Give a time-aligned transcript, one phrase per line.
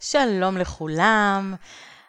[0.00, 1.54] שלום לכולם,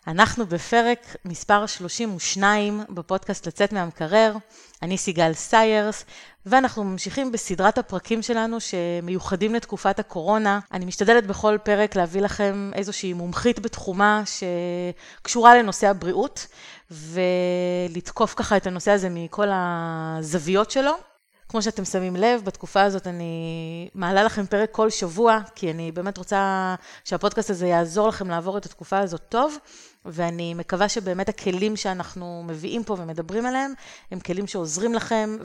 [0.07, 4.35] אנחנו בפרק מספר 32 בפודקאסט לצאת מהמקרר.
[4.81, 6.05] אני סיגל סיירס,
[6.45, 10.59] ואנחנו ממשיכים בסדרת הפרקים שלנו שמיוחדים לתקופת הקורונה.
[10.73, 16.47] אני משתדלת בכל פרק להביא לכם איזושהי מומחית בתחומה שקשורה לנושא הבריאות,
[16.91, 21.08] ולתקוף ככה את הנושא הזה מכל הזוויות שלו.
[21.49, 26.17] כמו שאתם שמים לב, בתקופה הזאת אני מעלה לכם פרק כל שבוע, כי אני באמת
[26.17, 29.57] רוצה שהפודקאסט הזה יעזור לכם לעבור את התקופה הזאת טוב,
[30.05, 33.73] ואני מקווה שבאמת הכלים שאנחנו מביאים פה ומדברים עליהם,
[34.11, 35.37] הם כלים שעוזרים לכם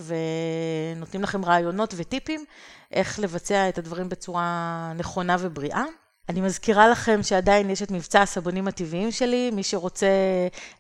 [0.96, 2.44] ונותנים לכם רעיונות וטיפים
[2.92, 5.84] איך לבצע את הדברים בצורה נכונה ובריאה.
[6.28, 10.06] אני מזכירה לכם שעדיין יש את מבצע הסבונים הטבעיים שלי, מי שרוצה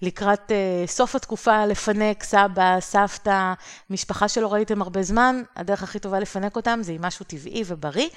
[0.02, 3.52] לקראת uh, סוף התקופה לפנק סבא, סבתא,
[3.90, 8.08] משפחה שלא ראיתם הרבה זמן, הדרך הכי טובה לפנק אותם זה עם משהו טבעי ובריא,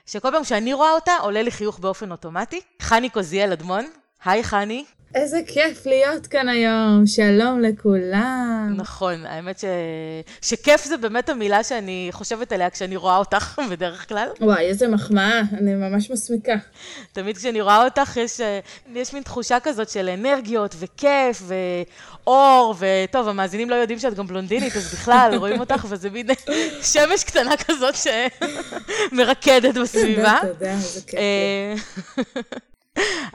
[0.06, 2.60] שכל פעם שאני רואה אותה עולה לי חיוך באופן אוטומטי.
[2.82, 3.84] חני קוזיאל אדמון,
[4.24, 4.84] היי חני.
[5.14, 8.74] איזה כיף להיות כאן היום, שלום לכולם.
[8.76, 9.64] נכון, האמת ש...
[10.42, 14.28] שכיף זה באמת המילה שאני חושבת עליה כשאני רואה אותך בדרך כלל.
[14.40, 16.54] וואי, איזה מחמאה, אני ממש מסמיקה.
[17.12, 18.40] תמיד כשאני רואה אותך יש,
[18.94, 24.76] יש מין תחושה כזאת של אנרגיות וכיף ואור, וטוב, המאזינים לא יודעים שאת גם בלונדינית,
[24.76, 26.26] אז בכלל רואים אותך וזה מין
[26.82, 27.94] שמש קטנה כזאת
[29.12, 30.38] שמרקדת בסביבה.
[30.42, 31.98] תודה, תודה, איזה כיף.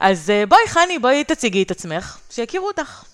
[0.00, 3.04] אז אה, בואי, חני, בואי תציגי את עצמך, שיכירו אותך.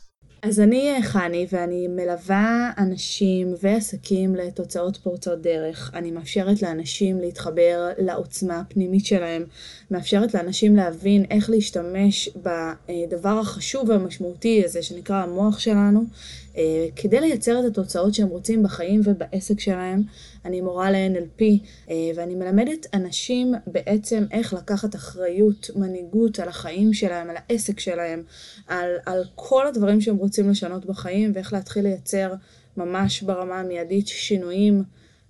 [0.43, 5.91] אז אני אה, חני ואני מלווה אנשים ועסקים לתוצאות פורצות דרך.
[5.95, 9.45] אני מאפשרת לאנשים להתחבר לעוצמה הפנימית שלהם,
[9.91, 16.05] מאפשרת לאנשים להבין איך להשתמש בדבר החשוב והמשמעותי הזה שנקרא המוח שלנו,
[16.57, 20.03] אה, כדי לייצר את התוצאות שהם רוצים בחיים ובעסק שלהם.
[20.47, 21.43] אני מורה ל-NLP
[21.91, 28.23] אה, ואני מלמדת אנשים בעצם איך לקחת אחריות, מנהיגות על החיים שלהם, על העסק שלהם,
[28.67, 32.35] על, על כל הדברים שהם רוצים לשנות בחיים ואיך להתחיל לייצר
[32.77, 34.83] ממש ברמה המיידית שינויים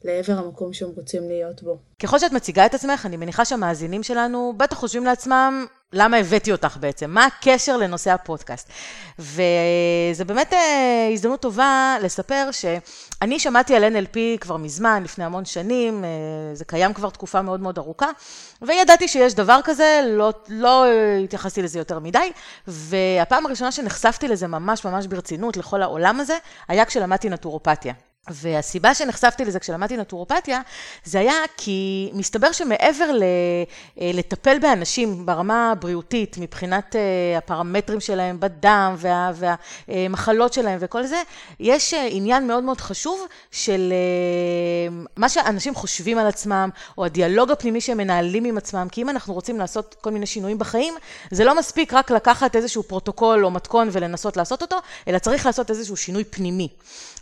[0.04, 1.78] לעבר המקום שהם רוצים להיות בו.
[2.02, 6.76] ככל שאת מציגה את עצמך, אני מניחה שהמאזינים שלנו בטח חושבים לעצמם, למה הבאתי אותך
[6.80, 7.10] בעצם?
[7.10, 8.70] מה הקשר לנושא הפודקאסט?
[9.18, 16.04] וזה באמת אה, הזדמנות טובה לספר שאני שמעתי על NLP כבר מזמן, לפני המון שנים,
[16.04, 16.08] אה,
[16.54, 18.06] זה קיים כבר תקופה מאוד מאוד ארוכה,
[18.62, 20.84] וידעתי שיש דבר כזה, לא, לא
[21.24, 22.32] התייחסתי לזה יותר מדי,
[22.66, 26.36] והפעם הראשונה שנחשפתי לזה ממש ממש ברצינות, לכל העולם הזה,
[26.68, 27.92] היה כשלמדתי נטורופתיה.
[28.28, 30.60] והסיבה שנחשפתי לזה כשלמדתי נטורופתיה,
[31.04, 33.22] זה היה כי מסתבר שמעבר ל,
[34.00, 39.32] אה, לטפל באנשים ברמה הבריאותית, מבחינת אה, הפרמטרים שלהם בדם וה,
[39.88, 41.22] והמחלות שלהם וכל זה,
[41.60, 43.92] יש אה, עניין מאוד מאוד חשוב של
[45.16, 49.34] מה שאנשים חושבים על עצמם, או הדיאלוג הפנימי שהם מנהלים עם עצמם, כי אם אנחנו
[49.34, 50.94] רוצים לעשות כל מיני שינויים בחיים,
[51.30, 54.76] זה לא מספיק רק לקחת איזשהו פרוטוקול או מתכון ולנסות לעשות אותו,
[55.08, 56.68] אלא צריך לעשות איזשהו שינוי פנימי.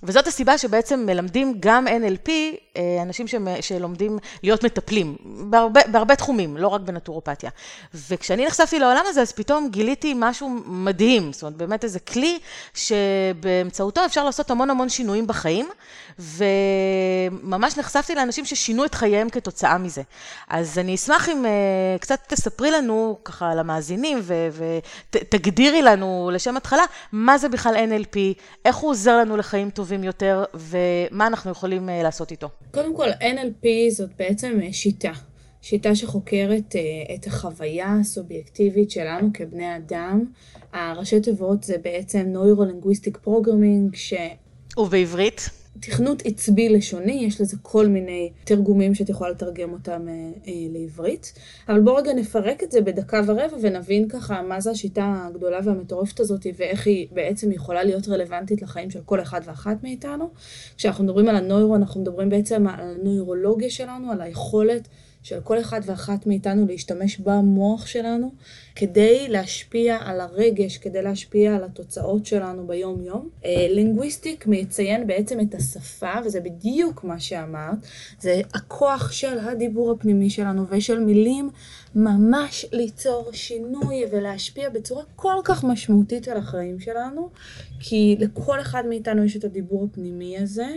[0.02, 2.31] וזאת הסיבה שבעצם בעצם מלמדים גם NLP,
[2.76, 3.26] אה, אנשים
[3.61, 7.50] שלומדים להיות מטפלים, בהרבה, בהרבה תחומים, לא רק בנטורופתיה.
[8.08, 12.38] וכשאני נחשפתי לעולם הזה, אז פתאום גיליתי משהו מדהים, זאת אומרת, באמת איזה כלי
[12.75, 15.69] שבאמצעותו אפשר לעשות המון המון שינויים בחיים,
[16.19, 20.02] וממש נחשפתי לאנשים ששינו את חייהם כתוצאה מזה.
[20.49, 24.19] אז אני אשמח אם uh, קצת תספרי לנו, ככה, למאזינים,
[25.11, 26.82] ותגדירי לנו לשם התחלה,
[27.12, 28.17] מה זה בכלל NLP,
[28.64, 30.44] איך הוא עוזר לנו לחיים טובים יותר,
[31.10, 32.48] ומה אנחנו יכולים uh, לעשות איתו.
[32.70, 35.12] קודם כל, NLP זאת בעצם אה, שיטה.
[35.62, 40.25] שיטה שחוקרת uh, את החוויה הסובייקטיבית שלנו כבני אדם.
[40.72, 44.14] הראשי תיבות זה בעצם Neuro-Linguistic Programming, ש...
[44.76, 45.63] ובעברית?
[45.81, 50.12] תכנות עצבי לשוני, יש לזה כל מיני תרגומים שאת יכולה לתרגם אותם אה,
[50.47, 51.32] אה, לעברית.
[51.69, 56.21] אבל בואו רגע נפרק את זה בדקה ורבע ונבין ככה מה זה השיטה הגדולה והמטורפת
[56.21, 60.31] הזאת ואיך היא בעצם יכולה להיות רלוונטית לחיים של כל אחד ואחת מאיתנו.
[60.76, 64.88] כשאנחנו מדברים על הנוירו, אנחנו מדברים בעצם על הנוירולוגיה שלנו, על היכולת
[65.23, 68.32] של כל אחד ואחת מאיתנו להשתמש במוח שלנו
[68.76, 73.29] כדי להשפיע על הרגש, כדי להשפיע על התוצאות שלנו ביום-יום.
[73.44, 77.79] לינגוויסטיק מציין בעצם את השפה, וזה בדיוק מה שאמרת,
[78.21, 81.50] זה הכוח של הדיבור הפנימי שלנו ושל מילים
[81.94, 87.31] ממש ליצור שינוי ולהשפיע בצורה כל כך משמעותית על החיים שלנו,
[87.81, 90.69] כי לכל אחד מאיתנו יש את הדיבור הפנימי הזה.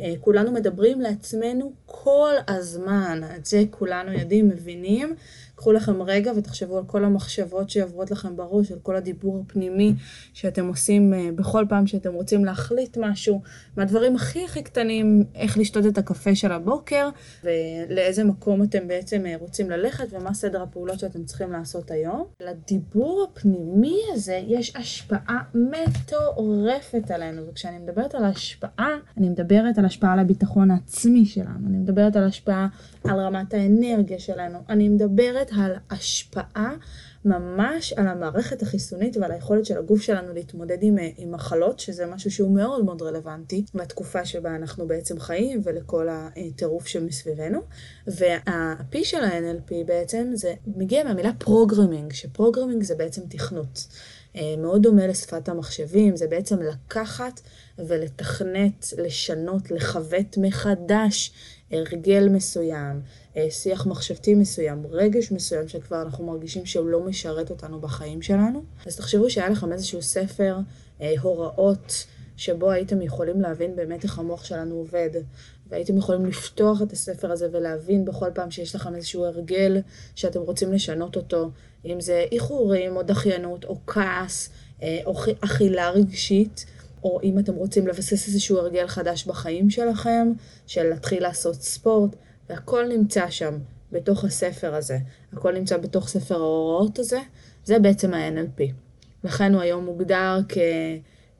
[0.00, 5.14] אה, כולנו מדברים לעצמנו כל הזמן, את זה כולנו יודעים, מבינים.
[5.58, 9.94] קחו לכם רגע ותחשבו על כל המחשבות שעוברות לכם בראש, על כל הדיבור הפנימי
[10.34, 13.40] שאתם עושים אה, בכל פעם שאתם רוצים להחליט משהו,
[13.76, 17.08] מהדברים הכי הכי קטנים, איך לשתות את הקפה של הבוקר,
[17.44, 22.24] ולאיזה מקום אתם בעצם אה, רוצים ללכת, ומה סדר הפעולות שאתם צריכים לעשות היום.
[22.40, 30.12] לדיבור הפנימי הזה יש השפעה מטורפת עלינו, וכשאני מדברת על השפעה, אני מדברת על השפעה
[30.12, 32.68] על הביטחון העצמי שלנו, אני מדברת על השפעה
[33.04, 36.74] על רמת האנרגיה שלנו, אני מדברת מדברת על השפעה
[37.24, 42.06] ממש על המערכת החיסונית ועל היכולת של הגוף שלנו להתמודד עם, אה, עם מחלות, שזה
[42.06, 47.60] משהו שהוא מאוד מאוד רלוונטי לתקופה שבה אנחנו בעצם חיים ולכל הטירוף שמסביבנו.
[48.06, 53.86] וה-P של ה-NLP בעצם זה מגיע מהמילה programming, ש programming זה בעצם תכנות.
[54.36, 57.40] אה, מאוד דומה לשפת המחשבים, זה בעצם לקחת
[57.78, 61.32] ולתכנת, לשנות, לחווט מחדש
[61.72, 63.00] הרגל מסוים,
[63.36, 68.62] אה, שיח מחשבתי מסוים, רגש מסוים שכבר אנחנו מרגישים שהוא לא משרת אותנו בחיים שלנו.
[68.86, 70.56] אז תחשבו שהיה לכם איזשהו ספר
[71.00, 72.06] אה, הוראות
[72.36, 75.10] שבו הייתם יכולים להבין באמת איך המוח שלנו עובד,
[75.68, 79.80] והייתם יכולים לפתוח את הספר הזה ולהבין בכל פעם שיש לכם איזשהו הרגל
[80.14, 81.50] שאתם רוצים לשנות אותו,
[81.84, 84.50] אם זה איחורים או דחיינות או כעס
[84.82, 86.66] אה, או אכילה רגשית.
[87.04, 90.32] או אם אתם רוצים לבסס איזשהו הרגל חדש בחיים שלכם,
[90.66, 92.16] של להתחיל לעשות ספורט,
[92.48, 93.58] והכל נמצא שם,
[93.92, 94.98] בתוך הספר הזה.
[95.32, 97.20] הכל נמצא בתוך ספר ההוראות הזה,
[97.64, 98.72] זה בעצם ה-NLP.
[99.24, 100.58] לכן הוא היום מוגדר כ...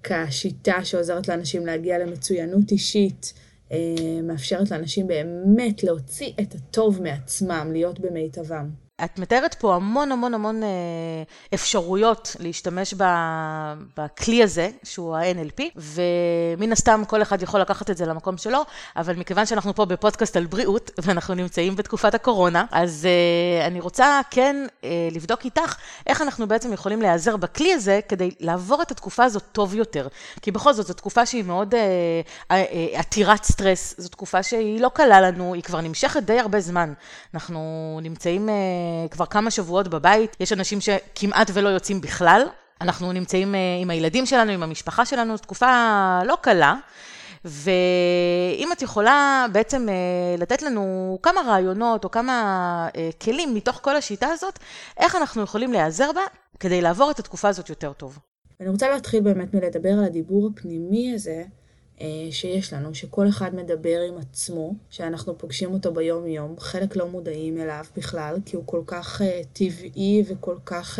[0.02, 3.32] כשיטה שעוזרת לאנשים להגיע למצוינות אישית,
[3.72, 3.78] אה,
[4.22, 8.87] מאפשרת לאנשים באמת להוציא את הטוב מעצמם, להיות במיטבם.
[9.04, 10.68] את מתארת פה המון המון המון אה,
[11.54, 12.94] אפשרויות להשתמש
[13.96, 18.62] בכלי הזה, שהוא ה-NLP, ומן הסתם כל אחד יכול לקחת את זה למקום שלו,
[18.96, 24.20] אבל מכיוון שאנחנו פה בפודקאסט על בריאות, ואנחנו נמצאים בתקופת הקורונה, אז אה, אני רוצה
[24.30, 25.74] כן אה, לבדוק איתך
[26.06, 30.08] איך אנחנו בעצם יכולים להיעזר בכלי הזה כדי לעבור את התקופה הזאת טוב יותר.
[30.42, 31.74] כי בכל זאת, זו תקופה שהיא מאוד
[32.94, 36.92] עתירת סטרס, זו תקופה שהיא לא קלה לנו, היא כבר נמשכת די הרבה זמן.
[37.34, 38.48] אנחנו נמצאים...
[39.10, 42.42] כבר כמה שבועות בבית, יש אנשים שכמעט ולא יוצאים בכלל.
[42.80, 45.66] אנחנו נמצאים אה, עם הילדים שלנו, עם המשפחה שלנו, תקופה
[46.24, 46.74] לא קלה.
[47.44, 49.94] ואם את יכולה בעצם אה,
[50.38, 54.58] לתת לנו כמה רעיונות או כמה אה, כלים מתוך כל השיטה הזאת,
[54.98, 56.20] איך אנחנו יכולים להיעזר בה
[56.60, 58.18] כדי לעבור את התקופה הזאת יותר טוב.
[58.60, 61.44] אני רוצה להתחיל באמת מלדבר על הדיבור הפנימי הזה,
[62.30, 67.84] שיש לנו, שכל אחד מדבר עם עצמו, שאנחנו פוגשים אותו ביום-יום, חלק לא מודעים אליו
[67.96, 70.98] בכלל, כי הוא כל כך uh, טבעי וכל כך...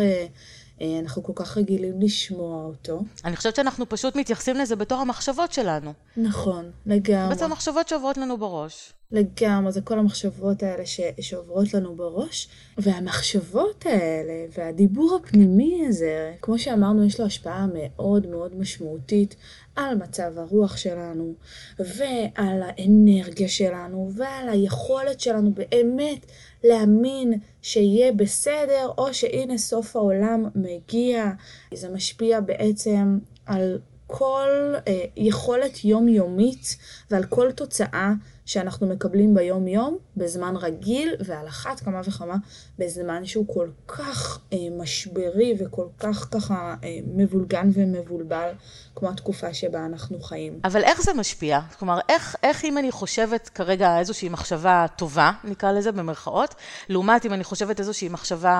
[0.79, 3.03] Uh, אנחנו כל כך רגילים לשמוע אותו.
[3.25, 5.93] אני חושבת שאנחנו פשוט מתייחסים לזה בתור המחשבות שלנו.
[6.17, 7.29] נכון, לגמרי.
[7.29, 8.93] בעצם המחשבות שעוברות לנו בראש.
[9.11, 11.01] לגמרי, זה כל המחשבות האלה ש...
[11.21, 18.55] שעוברות לנו בראש, והמחשבות האלה והדיבור הפנימי הזה, כמו שאמרנו, יש לו השפעה מאוד מאוד
[18.55, 19.35] משמעותית
[19.75, 21.33] על מצב הרוח שלנו,
[21.79, 26.25] ועל האנרגיה שלנו, ועל היכולת שלנו באמת
[26.63, 31.29] להאמין שיהיה בסדר, או שהנה סוף העולם מגיע.
[31.73, 36.77] זה משפיע בעצם על כל אה, יכולת יומיומית
[37.11, 38.13] ועל כל תוצאה
[38.45, 42.35] שאנחנו מקבלים ביום-יום בזמן רגיל, ועל אחת כמה וכמה
[42.79, 48.49] בזמן שהוא כל כך אה, משברי וכל כך ככה אה, מבולגן ומבולבל,
[48.95, 50.59] כמו התקופה שבה אנחנו חיים.
[50.63, 51.59] אבל איך זה משפיע?
[51.79, 56.55] כלומר, איך, איך אם אני חושבת כרגע איזושהי מחשבה טובה, נקרא לזה במרכאות,
[56.89, 58.53] לעומת אם אני חושבת איזושהי מחשבה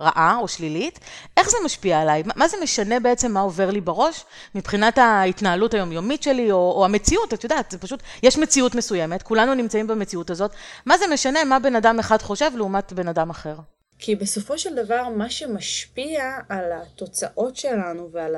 [0.00, 1.00] רעה או שלילית,
[1.36, 2.22] איך זה משפיע עליי?
[2.36, 7.34] מה זה משנה בעצם מה עובר לי בראש מבחינת ההתנהלות היומיומית שלי, או, או המציאות,
[7.34, 10.50] את יודעת, זה פשוט, יש מציאות מסוימת, כולנו נמצאים במציאות הזאת,
[10.86, 13.56] מה זה משנה מה בן אדם אחד חושב לעומת בן אדם אחר?
[13.98, 18.34] כי בסופו של דבר, מה שמשפיע על התוצאות שלנו ועל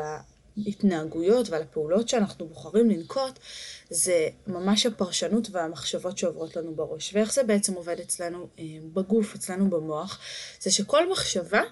[0.66, 3.38] ההתנהגויות ועל הפעולות שאנחנו בוחרים לנקוט,
[3.90, 7.14] זה ממש הפרשנות והמחשבות שעוברות לנו בראש.
[7.14, 10.18] ואיך זה בעצם עובד אצלנו אה, בגוף, אצלנו במוח,
[10.61, 11.62] זה שכל מחשבה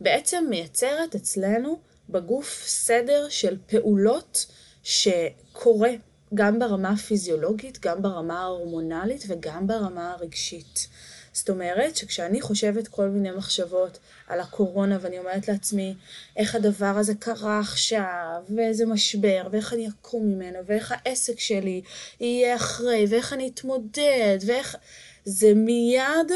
[0.00, 4.46] בעצם מייצרת אצלנו בגוף סדר של פעולות
[4.82, 5.90] שקורה
[6.34, 10.88] גם ברמה הפיזיולוגית, גם ברמה ההורמונלית וגם ברמה הרגשית.
[11.32, 13.98] זאת אומרת שכשאני חושבת כל מיני מחשבות
[14.28, 15.94] על הקורונה ואני אומרת לעצמי
[16.36, 21.82] איך הדבר הזה קרה עכשיו ואיזה משבר ואיך אני אקום ממנו ואיך העסק שלי
[22.20, 24.76] יהיה אחרי ואיך אני אתמודד ואיך...
[25.24, 26.32] זה מיד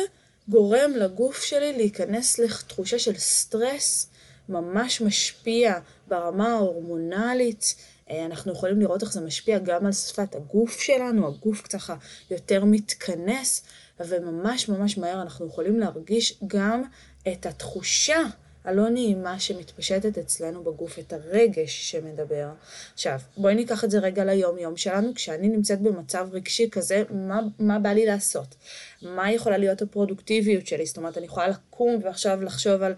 [0.48, 4.08] גורם לגוף שלי להיכנס לתחושה של סטרס
[4.48, 5.78] ממש משפיע
[6.08, 7.74] ברמה ההורמונלית.
[8.10, 11.96] אה, אנחנו יכולים לראות איך זה משפיע גם על שפת הגוף שלנו, הגוף ככה
[12.30, 13.62] יותר מתכנס,
[14.00, 16.82] וממש ממש מהר אנחנו יכולים להרגיש גם
[17.28, 18.22] את התחושה
[18.64, 22.48] הלא נעימה שמתפשטת אצלנו בגוף, את הרגש שמדבר.
[22.94, 27.78] עכשיו, בואי ניקח את זה רגע ליום-יום שלנו, כשאני נמצאת במצב רגשי כזה, מה, מה
[27.78, 28.54] בא לי לעשות?
[29.02, 30.86] מה יכולה להיות הפרודוקטיביות שלי?
[30.86, 32.94] זאת אומרת, אני יכולה לקום ועכשיו לחשוב על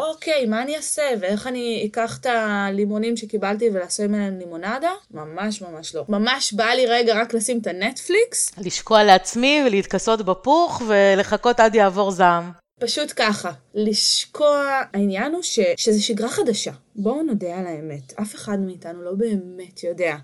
[0.00, 1.02] אוקיי, מה אני אעשה?
[1.20, 4.92] ואיך אני אקח את הלימונים שקיבלתי ולעשות ממנו לימונדה?
[5.10, 6.04] ממש ממש לא.
[6.08, 8.52] ממש בא לי רגע רק לשים את הנטפליקס.
[8.58, 12.50] לשקוע לעצמי ולהתכסות בפוך ולחכות עד יעבור זעם.
[12.80, 16.72] פשוט ככה, לשקוע, העניין הוא ש, שזה שגרה חדשה.
[16.96, 20.16] בואו נודה על האמת, אף אחד מאיתנו לא באמת יודע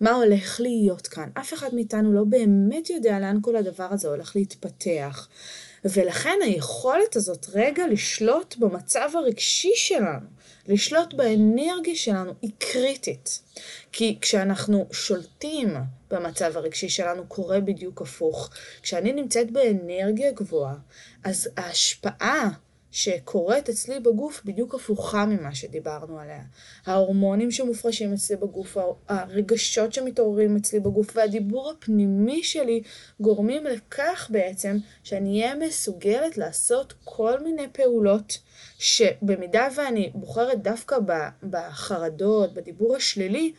[0.00, 1.28] מה הולך להיות כאן.
[1.40, 5.28] אף אחד מאיתנו לא באמת יודע לאן כל הדבר הזה הולך להתפתח.
[5.84, 10.26] ולכן היכולת הזאת רגע לשלוט במצב הרגשי שלנו,
[10.68, 13.42] לשלוט באנרגיה שלנו, היא קריטית.
[13.92, 15.76] כי כשאנחנו שולטים
[16.10, 18.50] במצב הרגשי שלנו, קורה בדיוק הפוך.
[18.82, 20.74] כשאני נמצאת באנרגיה גבוהה,
[21.24, 22.48] אז ההשפעה
[22.92, 26.42] שקורית אצלי בגוף בדיוק הפוכה ממה שדיברנו עליה.
[26.86, 28.76] ההורמונים שמופרשים אצלי בגוף,
[29.08, 32.82] הרגשות שמתעוררים אצלי בגוף והדיבור הפנימי שלי
[33.20, 38.38] גורמים לכך בעצם שאני אהיה מסוגלת לעשות כל מיני פעולות
[38.78, 40.96] שבמידה ואני בוחרת דווקא
[41.42, 43.52] בחרדות, בדיבור השלילי,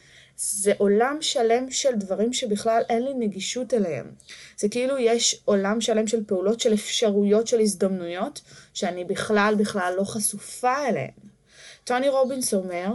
[0.44, 4.12] זה עולם שלם של דברים שבכלל אין לי נגישות אליהם.
[4.58, 8.42] זה כאילו יש עולם שלם של פעולות, של אפשרויות, של הזדמנויות,
[8.74, 11.12] שאני בכלל בכלל לא חשופה אליהן.
[11.84, 12.88] טוני רובינס אומר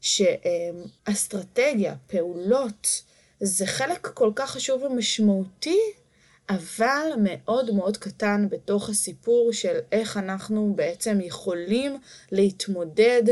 [0.00, 3.02] שאסטרטגיה, פעולות,
[3.40, 5.80] זה חלק כל כך חשוב ומשמעותי,
[6.50, 11.98] אבל מאוד מאוד קטן בתוך הסיפור של איך אנחנו בעצם יכולים
[12.32, 13.22] להתמודד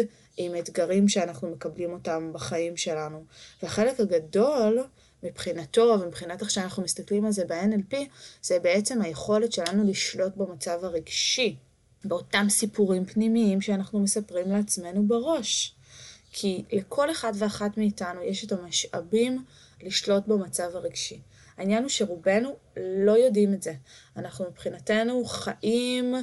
[0.43, 3.25] עם אתגרים שאנחנו מקבלים אותם בחיים שלנו.
[3.63, 4.85] והחלק הגדול
[5.23, 7.97] מבחינתו ומבחינת איך שאנחנו מסתכלים על זה ב-NLP,
[8.43, 11.57] זה בעצם היכולת שלנו לשלוט במצב הרגשי,
[12.05, 15.75] באותם סיפורים פנימיים שאנחנו מספרים לעצמנו בראש.
[16.33, 19.45] כי לכל אחד ואחת מאיתנו יש את המשאבים
[19.83, 21.21] לשלוט במצב הרגשי.
[21.57, 23.75] העניין הוא שרובנו לא יודעים את זה.
[24.17, 26.15] אנחנו מבחינתנו חיים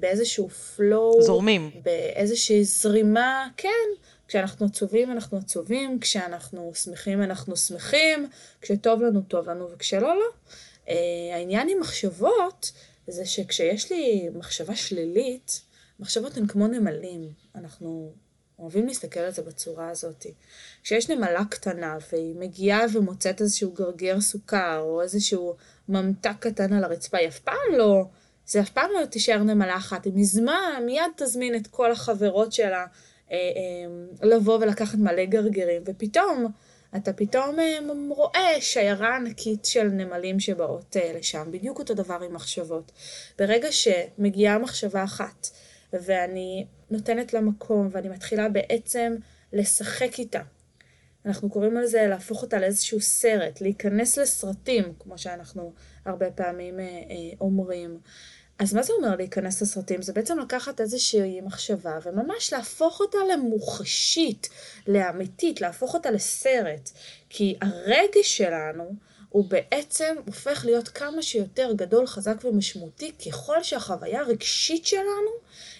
[0.00, 1.22] באיזשהו flow.
[1.22, 1.70] זורמים.
[1.82, 3.88] באיזושהי זרימה, כן.
[4.28, 8.28] כשאנחנו עצובים אנחנו עצובים, כשאנחנו שמחים אנחנו שמחים,
[8.60, 10.24] כשטוב לנו טוב לנו וכשלא לא.
[10.88, 10.94] אה,
[11.34, 12.72] העניין עם מחשבות
[13.06, 15.60] זה שכשיש לי מחשבה שלילית,
[16.00, 17.32] מחשבות הן כמו נמלים.
[17.54, 18.12] אנחנו
[18.58, 20.26] אוהבים להסתכל על זה בצורה הזאת.
[20.82, 25.56] כשיש נמלה קטנה והיא מגיעה ומוצאת איזשהו גרגר סוכר או איזשהו
[25.88, 28.04] ממתק קטן על הרצפה, היא אף פעם לא,
[28.50, 32.86] זה אף פעם לא תישאר נמלה אחת, היא מזמן מיד תזמין את כל החברות שלה
[33.32, 36.46] אה, אה, לבוא ולקחת מלא גרגרים, ופתאום
[36.96, 37.78] אתה פתאום אה,
[38.08, 42.92] רואה שיירה ענקית של נמלים שבאות אה, לשם, בדיוק אותו דבר עם מחשבות.
[43.38, 45.48] ברגע שמגיעה מחשבה אחת,
[45.92, 49.16] ואני נותנת לה מקום, ואני מתחילה בעצם
[49.52, 50.42] לשחק איתה.
[51.26, 55.72] אנחנו קוראים לזה להפוך אותה לאיזשהו סרט, להיכנס לסרטים, כמו שאנחנו
[56.04, 57.98] הרבה פעמים אה, אה, אומרים.
[58.60, 60.02] אז מה זה אומר להיכנס לסרטים?
[60.02, 64.48] זה בעצם לקחת איזושהי מחשבה וממש להפוך אותה למוחשית,
[64.86, 66.90] לאמיתית, להפוך אותה לסרט.
[67.28, 68.94] כי הרגש שלנו
[69.28, 75.30] הוא בעצם הופך להיות כמה שיותר גדול, חזק ומשמעותי, ככל שהחוויה הרגשית שלנו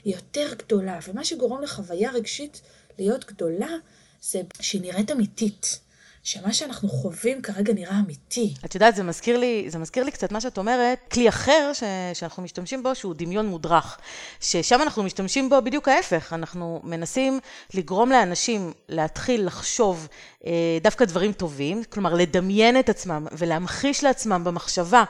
[0.05, 0.99] היא יותר גדולה.
[1.09, 2.61] ומה שגורם לחוויה רגשית
[2.99, 3.77] להיות גדולה,
[4.23, 5.81] זה שהיא נראית אמיתית.
[6.23, 8.55] שמה שאנחנו חווים כרגע נראה אמיתי.
[8.65, 11.83] את יודעת, זה מזכיר לי, זה מזכיר לי קצת מה שאת אומרת, כלי אחר ש,
[12.15, 13.99] שאנחנו משתמשים בו, שהוא דמיון מודרך.
[14.41, 17.41] ששם אנחנו משתמשים בו בדיוק ההפך, אנחנו מנסים
[17.75, 20.09] לגרום לאנשים להתחיל לחשוב
[20.47, 25.05] אה, דווקא דברים טובים, כלומר לדמיין את עצמם ולהמחיש לעצמם במחשבה.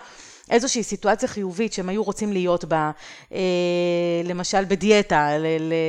[0.50, 2.90] איזושהי סיטואציה חיובית שהם היו רוצים להיות בה,
[3.33, 3.38] אה,
[4.25, 5.28] למשל בדיאטה,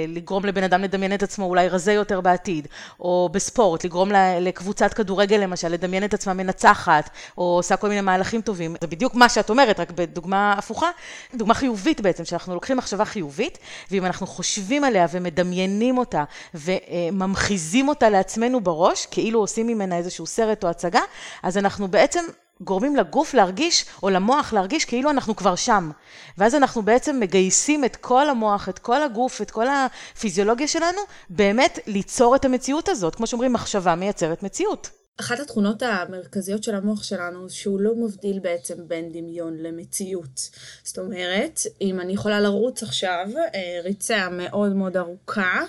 [0.07, 2.67] לגרום לבן אדם לדמיין את עצמו אולי רזה יותר בעתיד,
[2.99, 8.41] או בספורט, לגרום לקבוצת כדורגל למשל, לדמיין את עצמה מנצחת, או עושה כל מיני מהלכים
[8.41, 8.75] טובים.
[8.81, 10.89] זה בדיוק מה שאת אומרת, רק בדוגמה הפוכה,
[11.35, 13.57] דוגמה חיובית בעצם, שאנחנו לוקחים מחשבה חיובית,
[13.91, 20.63] ואם אנחנו חושבים עליה ומדמיינים אותה, וממחיזים אותה לעצמנו בראש, כאילו עושים ממנה איזשהו סרט
[20.63, 21.01] או הצגה,
[21.43, 22.23] אז אנחנו בעצם
[22.61, 25.91] גורמים לגוף להרגיש, או למוח להרגיש כאילו אנחנו כבר שם.
[26.37, 31.79] ואז אנחנו בעצם מגייסים את כל המוח, את כל הגוף, את כל הפיזיולוגיה שלנו, באמת
[31.87, 33.15] ליצור את המציאות הזאת.
[33.15, 34.89] כמו שאומרים, מחשבה מייצרת מציאות.
[35.19, 40.49] אחת התכונות המרכזיות של המוח שלנו, שהוא לא מבדיל בעצם בין דמיון למציאות.
[40.83, 43.25] זאת אומרת, אם אני יכולה לרוץ עכשיו
[43.55, 45.61] אה, ריצה מאוד מאוד ארוכה,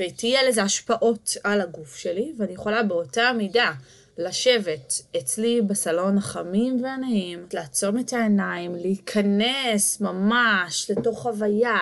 [0.00, 3.72] ותהיה לזה השפעות על הגוף שלי, ואני יכולה באותה מידה
[4.18, 11.78] לשבת אצלי בסלון החמים והנעים, לעצום את העיניים, להיכנס ממש לתוך חוויה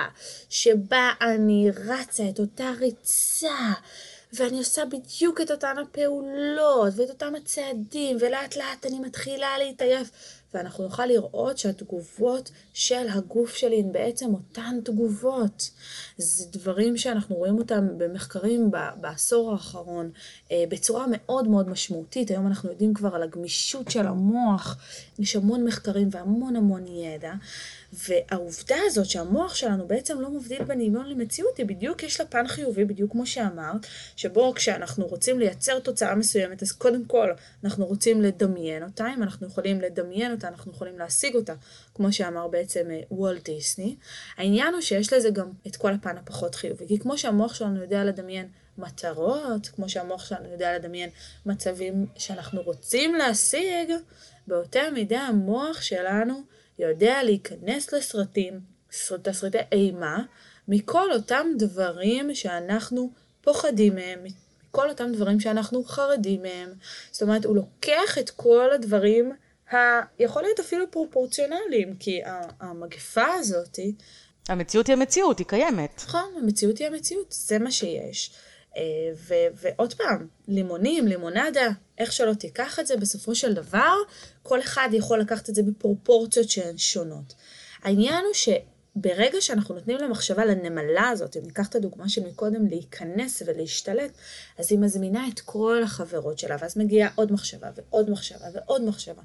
[0.49, 3.73] שבה אני רצה את אותה ריצה
[4.33, 10.11] ואני עושה בדיוק את אותן הפעולות ואת אותם הצעדים ולאט לאט אני מתחילה להתעייף
[10.54, 15.71] ואנחנו נוכל לראות שהתגובות של הגוף שלי הן בעצם אותן תגובות.
[16.19, 20.11] זה דברים שאנחנו רואים אותם במחקרים בעשור האחרון
[20.52, 22.30] אה, בצורה מאוד מאוד משמעותית.
[22.30, 24.76] היום אנחנו יודעים כבר על הגמישות של המוח,
[25.19, 27.33] יש המון מחקרים והמון המון ידע.
[27.93, 32.49] והעובדה הזאת שהמוח שלנו בעצם לא מבדיל בין דמיון למציאות, היא בדיוק יש לה פן
[32.49, 37.31] חיובי, בדיוק כמו שאמרת, שבו כשאנחנו רוצים לייצר תוצאה מסוימת, אז קודם כל
[37.65, 41.55] אנחנו רוצים לדמיין אותה, אם אנחנו יכולים לדמיין אותה, אנחנו יכולים להשיג אותה,
[41.95, 43.97] כמו שאמר בעצם אה, וולט דיסני.
[44.37, 48.05] העניין הוא שיש לזה גם את כל הפן הפחות חיובי, כי כמו שהמוח שלנו יודע
[48.05, 51.11] לדמיין מטרות, כמו שהמוח שלנו יודע לדמיין
[51.47, 53.93] מצבים שאנחנו רוצים להשיג,
[54.47, 56.43] באותה מידה המוח שלנו
[56.80, 58.60] יודע להיכנס לסרטים,
[59.23, 60.23] תסריטי אימה,
[60.69, 64.19] מכל אותם דברים שאנחנו פוחדים מהם,
[64.69, 66.73] מכל אותם דברים שאנחנו חרדים מהם.
[67.10, 69.32] זאת אומרת, הוא לוקח את כל הדברים
[69.73, 69.76] ה...
[70.19, 72.21] יכול להיות אפילו פרופורציונליים, כי
[72.60, 73.95] המגפה הזאתי...
[74.49, 76.02] המציאות היא המציאות, היא קיימת.
[76.06, 78.32] נכון, המציאות היא המציאות, זה מה שיש.
[78.76, 78.83] אה,
[79.15, 83.95] ו- ועוד פעם, לימונים, לימונדה, איך שלא תיקח את זה, בסופו של דבר,
[84.43, 87.35] כל אחד יכול לקחת את זה בפרופורציות שהן שונות.
[87.83, 93.43] העניין הוא שברגע שאנחנו נותנים למחשבה, לנמלה הזאת, אם ניקח את הדוגמה של מקודם, להיכנס
[93.47, 94.11] ולהשתלט,
[94.59, 99.23] אז היא מזמינה את כל החברות שלה, ואז מגיעה עוד מחשבה ועוד מחשבה ועוד מחשבה.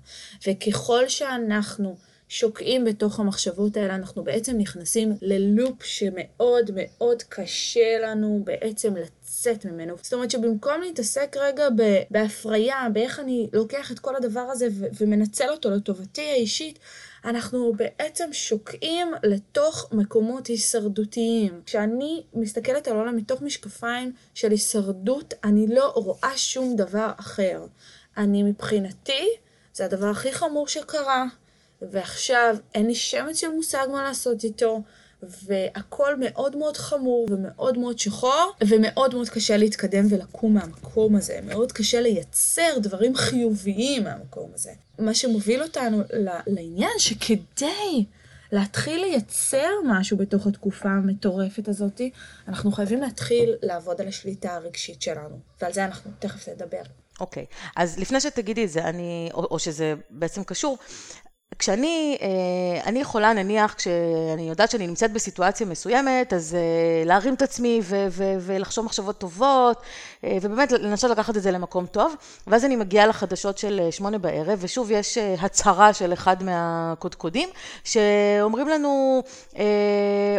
[0.47, 1.95] וככל שאנחנו...
[2.29, 9.95] שוקעים בתוך המחשבות האלה, אנחנו בעצם נכנסים ללופ שמאוד מאוד קשה לנו בעצם לצאת ממנו.
[10.01, 11.67] זאת אומרת שבמקום להתעסק רגע
[12.11, 14.67] בהפריה, באיך אני לוקח את כל הדבר הזה
[14.99, 16.79] ומנצל אותו לטובתי האישית,
[17.25, 21.61] אנחנו בעצם שוקעים לתוך מקומות הישרדותיים.
[21.65, 27.65] כשאני מסתכלת על העולם מתוך משקפיים של הישרדות, אני לא רואה שום דבר אחר.
[28.17, 29.27] אני מבחינתי,
[29.73, 31.25] זה הדבר הכי חמור שקרה.
[31.81, 34.81] ועכשיו אין לי שמץ של מושג מה לעשות איתו,
[35.43, 41.39] והכל מאוד מאוד חמור ומאוד מאוד שחור, ומאוד מאוד קשה להתקדם ולקום מהמקום הזה.
[41.43, 44.71] מאוד קשה לייצר דברים חיוביים מהמקום הזה.
[44.99, 46.03] מה שמוביל אותנו
[46.47, 48.05] לעניין שכדי
[48.51, 52.01] להתחיל לייצר משהו בתוך התקופה המטורפת הזאת,
[52.47, 56.81] אנחנו חייבים להתחיל לעבוד על השליטה הרגשית שלנו, ועל זה אנחנו תכף נדבר.
[57.19, 57.71] אוקיי, okay.
[57.75, 60.77] אז לפני שתגידי את זה, אני, או, או שזה בעצם קשור,
[61.59, 62.27] כשאני, אה,
[62.85, 67.81] אני יכולה נניח, כשאני יודעת שאני נמצאת בסיטואציה מסוימת, אז אה, להרים את עצמי
[68.41, 69.81] ולחשוב מחשבות טובות,
[70.23, 72.15] אה, ובאמת לנסות לקחת את זה למקום טוב,
[72.47, 77.49] ואז אני מגיעה לחדשות של שמונה בערב, ושוב יש הצהרה של אחד מהקודקודים,
[77.83, 79.23] שאומרים לנו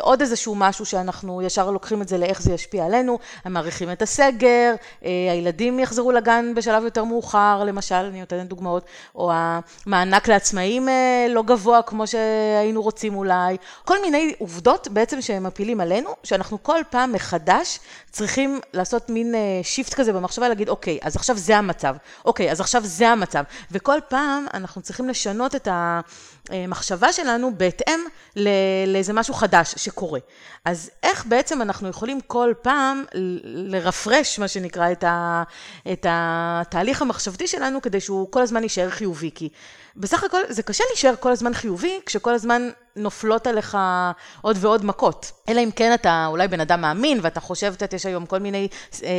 [0.00, 4.02] עוד איזשהו משהו שאנחנו ישר לוקחים את זה לאיך זה ישפיע עלינו, הם מעריכים את
[4.02, 10.88] הסגר, הילדים יחזרו לגן בשלב יותר מאוחר, למשל, אני נותנת דוגמאות, או המענק לעצמאים
[11.28, 16.80] לא גבוה כמו שהיינו רוצים אולי, כל מיני עובדות בעצם שהם מפילים עלינו, שאנחנו כל
[16.90, 17.78] פעם מחדש
[18.16, 22.82] צריכים לעשות מין שיפט כזה במחשבה, להגיד, אוקיי, אז עכשיו זה המצב, אוקיי, אז עכשיו
[22.84, 25.68] זה המצב, וכל פעם אנחנו צריכים לשנות את
[26.50, 28.00] המחשבה שלנו בהתאם
[28.86, 30.20] לאיזה משהו חדש שקורה.
[30.64, 33.04] אז איך בעצם אנחנו יכולים כל פעם
[33.44, 35.42] לרפרש, מה שנקרא, את, ה,
[35.92, 39.30] את התהליך המחשבתי שלנו, כדי שהוא כל הזמן יישאר חיובי?
[39.34, 39.48] כי
[39.96, 43.78] בסך הכל זה קשה להישאר כל הזמן חיובי, כשכל הזמן נופלות עליך
[44.40, 45.32] עוד ועוד מכות.
[45.48, 48.38] אלא אם כן אתה אולי בן אדם מאמין, ואתה חושב, את יודעת, יש היום כל
[48.38, 48.68] מיני
[49.02, 49.12] אה, אה,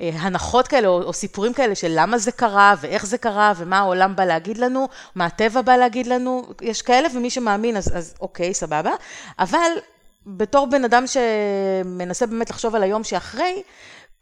[0.00, 3.78] אה, הנחות כאלה, או, או סיפורים כאלה של למה זה קרה, ואיך זה קרה, ומה
[3.78, 8.14] העולם בא להגיד לנו, מה הטבע בא להגיד לנו, יש כאלה, ומי שמאמין, אז, אז
[8.20, 8.92] אוקיי, סבבה.
[9.38, 9.70] אבל
[10.26, 13.62] בתור בן אדם שמנסה באמת לחשוב על היום שאחרי,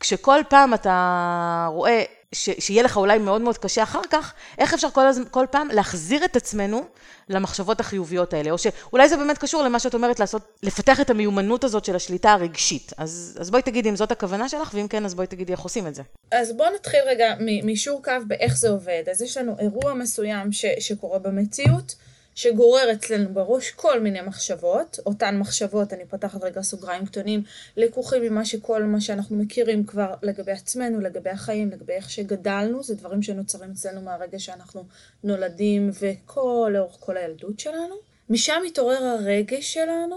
[0.00, 4.90] כשכל פעם אתה רואה ש, שיהיה לך אולי מאוד מאוד קשה אחר כך, איך אפשר
[4.90, 6.84] כל, כל פעם להחזיר את עצמנו
[7.28, 8.50] למחשבות החיוביות האלה?
[8.50, 12.32] או שאולי זה באמת קשור למה שאת אומרת, לעשות, לפתח את המיומנות הזאת של השליטה
[12.32, 12.92] הרגשית.
[12.96, 15.86] אז, אז בואי תגידי אם זאת הכוונה שלך, ואם כן, אז בואי תגידי איך עושים
[15.86, 16.02] את זה.
[16.32, 19.02] אז בואו נתחיל רגע מישור קו באיך זה עובד.
[19.10, 21.94] אז יש לנו אירוע מסוים ש, שקורה במציאות.
[22.34, 27.42] שגורר אצלנו בראש כל מיני מחשבות, אותן מחשבות, אני פותחת רגע סוגריים קטנים,
[27.76, 32.94] לקוחים ממה שכל מה שאנחנו מכירים כבר לגבי עצמנו, לגבי החיים, לגבי איך שגדלנו, זה
[32.94, 34.84] דברים שנוצרים אצלנו מהרגע שאנחנו
[35.24, 37.94] נולדים וכל, לאורך כל הילדות שלנו.
[38.30, 40.16] משם מתעורר הרגש שלנו,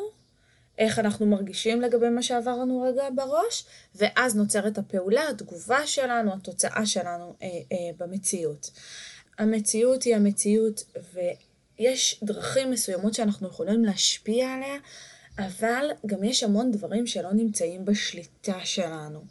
[0.77, 6.85] איך אנחנו מרגישים לגבי מה שעבר לנו רגע בראש, ואז נוצרת הפעולה, התגובה שלנו, התוצאה
[6.85, 8.71] שלנו אה, אה, במציאות.
[9.37, 10.83] המציאות היא המציאות.
[11.79, 14.77] יש דרכים מסוימות שאנחנו יכולים להשפיע עליה,
[15.39, 19.23] אבל גם יש המון דברים שלא נמצאים בשליטה שלנו.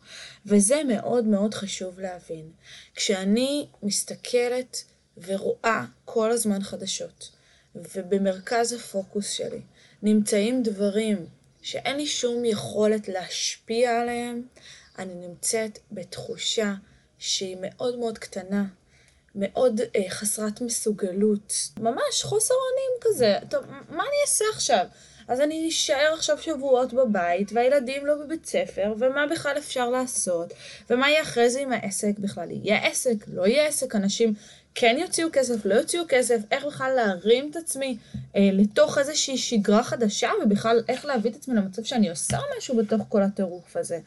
[0.47, 2.51] וזה מאוד מאוד חשוב להבין.
[2.95, 4.85] כשאני מסתכלת
[5.17, 7.31] ורואה כל הזמן חדשות,
[7.75, 9.61] ובמרכז הפוקוס שלי
[10.03, 11.27] נמצאים דברים
[11.63, 14.43] שאין לי שום יכולת להשפיע עליהם,
[14.99, 16.75] אני נמצאת בתחושה
[17.19, 18.65] שהיא מאוד מאוד קטנה,
[19.35, 23.35] מאוד אה, חסרת מסוגלות, ממש חוסר אונים כזה.
[23.51, 24.87] טוב, מה אני אעשה עכשיו?
[25.29, 30.53] אז אני אשאר עכשיו שבועות בבית, והילדים לא בבית ספר, ומה בכלל אפשר לעשות?
[30.91, 32.51] ומה יהיה אחרי זה עם העסק בכלל?
[32.51, 34.35] יהיה עסק, לא יהיה עסק, אנשים
[34.75, 37.97] כן יוציאו כסף, לא יוציאו כסף, איך בכלל להרים את עצמי
[38.37, 43.03] אה, לתוך איזושהי שגרה חדשה, ובכלל איך להביא את עצמי למצב שאני עושה משהו בתוך
[43.09, 43.99] כל הטירוף הזה.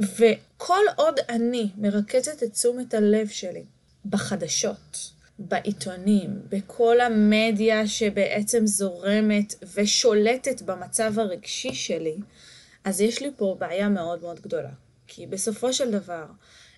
[0.00, 3.64] וכל עוד אני מרכזת את תשומת הלב שלי
[4.06, 12.16] בחדשות, בעיתונים, בכל המדיה שבעצם זורמת ושולטת במצב הרגשי שלי,
[12.84, 14.70] אז יש לי פה בעיה מאוד מאוד גדולה.
[15.06, 16.24] כי בסופו של דבר,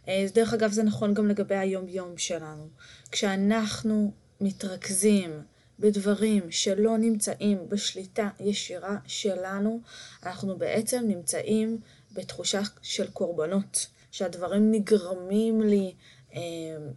[0.08, 2.68] אה, דרך אגב זה נכון גם לגבי היום-יום שלנו,
[3.12, 5.42] כשאנחנו מתרכזים
[5.78, 9.80] בדברים שלא נמצאים בשליטה ישירה שלנו,
[10.22, 11.78] אנחנו בעצם נמצאים
[12.12, 15.94] בתחושה של קורבנות, שהדברים נגרמים לי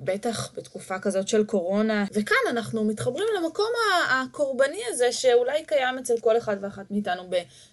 [0.02, 2.06] בטח בתקופה כזאת של קורונה.
[2.14, 3.70] וכאן אנחנו מתחברים למקום
[4.10, 7.24] הקורבני הזה, שאולי קיים אצל כל אחד ואחת מאיתנו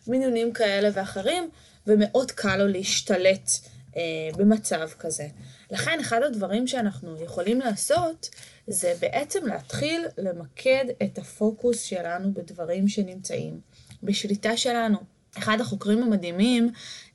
[0.06, 1.50] במינונים כאלה ואחרים,
[1.86, 3.50] ומאוד קל לו להשתלט
[3.96, 4.02] אה,
[4.36, 5.26] במצב כזה.
[5.70, 8.28] לכן אחד הדברים שאנחנו יכולים לעשות,
[8.66, 13.60] זה בעצם להתחיל למקד את הפוקוס שלנו בדברים שנמצאים
[14.02, 14.98] בשליטה שלנו.
[15.38, 16.72] אחד החוקרים המדהימים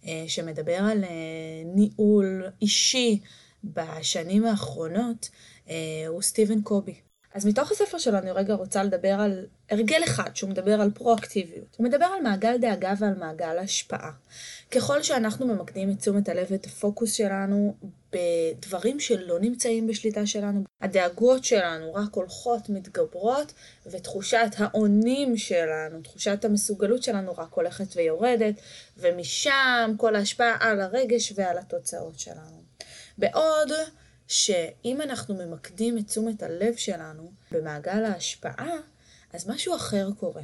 [0.07, 1.03] אה, שמדבר על
[1.65, 3.19] ניהול אישי,
[3.73, 5.29] בשנים האחרונות
[5.69, 5.75] אה,
[6.07, 6.95] הוא סטיבן קובי.
[7.35, 11.75] אז מתוך הספר שלו אני רגע רוצה לדבר על הרגל אחד שהוא מדבר על פרואקטיביות.
[11.77, 14.11] הוא מדבר על מעגל דאגה ועל מעגל השפעה.
[14.71, 17.75] ככל שאנחנו ממקדים את תשומת הלב ואת הפוקוס שלנו
[18.11, 23.53] בדברים שלא נמצאים בשליטה שלנו, הדאגות שלנו רק הולכות, מתגברות,
[23.85, 28.55] ותחושת האונים שלנו, תחושת המסוגלות שלנו רק הולכת ויורדת,
[28.97, 32.64] ומשם כל ההשפעה על הרגש ועל התוצאות שלנו.
[33.17, 33.71] בעוד
[34.27, 38.75] שאם אנחנו ממקדים את תשומת הלב שלנו במעגל ההשפעה,
[39.33, 40.43] אז משהו אחר קורה.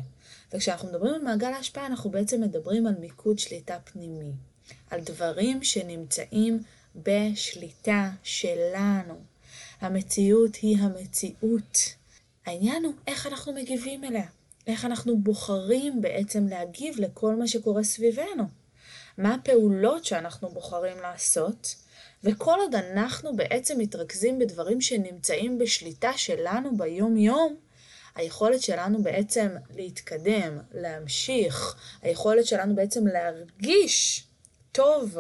[0.53, 4.31] וכשאנחנו מדברים על מעגל ההשפעה, אנחנו בעצם מדברים על מיקוד שליטה פנימי.
[4.89, 6.63] על דברים שנמצאים
[6.95, 9.21] בשליטה שלנו.
[9.81, 11.77] המציאות היא המציאות.
[12.45, 14.27] העניין הוא איך אנחנו מגיבים אליה.
[14.67, 18.43] איך אנחנו בוחרים בעצם להגיב לכל מה שקורה סביבנו.
[19.17, 21.75] מה הפעולות שאנחנו בוחרים לעשות
[22.23, 27.55] וכל עוד אנחנו בעצם מתרכזים בדברים שנמצאים בשליטה שלנו ביום-יום,
[28.15, 34.27] היכולת שלנו בעצם להתקדם, להמשיך, היכולת שלנו בעצם להרגיש
[34.71, 35.17] טוב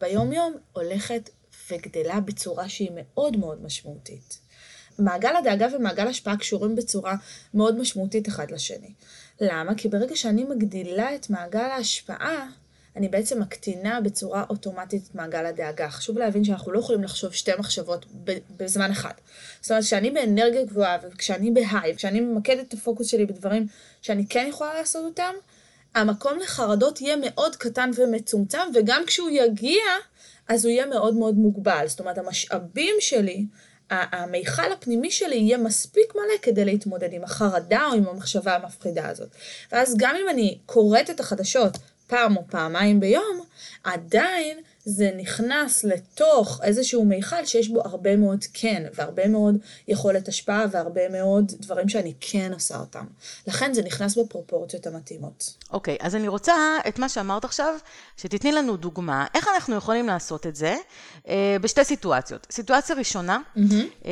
[0.00, 1.30] ביום-יום הולכת
[1.70, 4.38] וגדלה בצורה שהיא מאוד מאוד משמעותית.
[4.98, 7.14] מעגל הדאגה ומעגל השפעה קשורים בצורה
[7.54, 8.92] מאוד משמעותית אחד לשני.
[9.40, 9.74] למה?
[9.74, 12.48] כי ברגע שאני מגדילה את מעגל ההשפעה,
[12.96, 15.90] אני בעצם מקטינה בצורה אוטומטית את מעגל הדאגה.
[15.90, 18.06] חשוב להבין שאנחנו לא יכולים לחשוב שתי מחשבות
[18.56, 19.12] בזמן אחד.
[19.60, 23.66] זאת אומרת, כשאני באנרגיה גבוהה וכשאני בהיי, כשאני ממקדת את הפוקוס שלי בדברים
[24.02, 25.34] שאני כן יכולה לעשות אותם,
[25.94, 29.82] המקום לחרדות יהיה מאוד קטן ומצומצם, וגם כשהוא יגיע,
[30.48, 31.84] אז הוא יהיה מאוד מאוד מוגבל.
[31.88, 33.46] זאת אומרת, המשאבים שלי,
[33.90, 39.28] המיכל הפנימי שלי יהיה מספיק מלא כדי להתמודד עם החרדה או עם המחשבה המפחידה הזאת.
[39.72, 43.40] ואז גם אם אני קוראת את החדשות פעם או פעמיים ביום,
[43.84, 49.56] עדיין זה נכנס לתוך איזשהו מיכל שיש בו הרבה מאוד כן, והרבה מאוד
[49.88, 53.04] יכולת השפעה, והרבה מאוד דברים שאני כן עושה אותם.
[53.46, 55.54] לכן זה נכנס בפרופורציות המתאימות.
[55.72, 56.54] אוקיי, okay, אז אני רוצה
[56.88, 57.74] את מה שאמרת עכשיו,
[58.16, 60.76] שתתני לנו דוגמה, איך אנחנו יכולים לעשות את זה
[61.28, 62.46] אה, בשתי סיטואציות.
[62.50, 63.60] סיטואציה ראשונה, mm-hmm.
[64.06, 64.10] אה,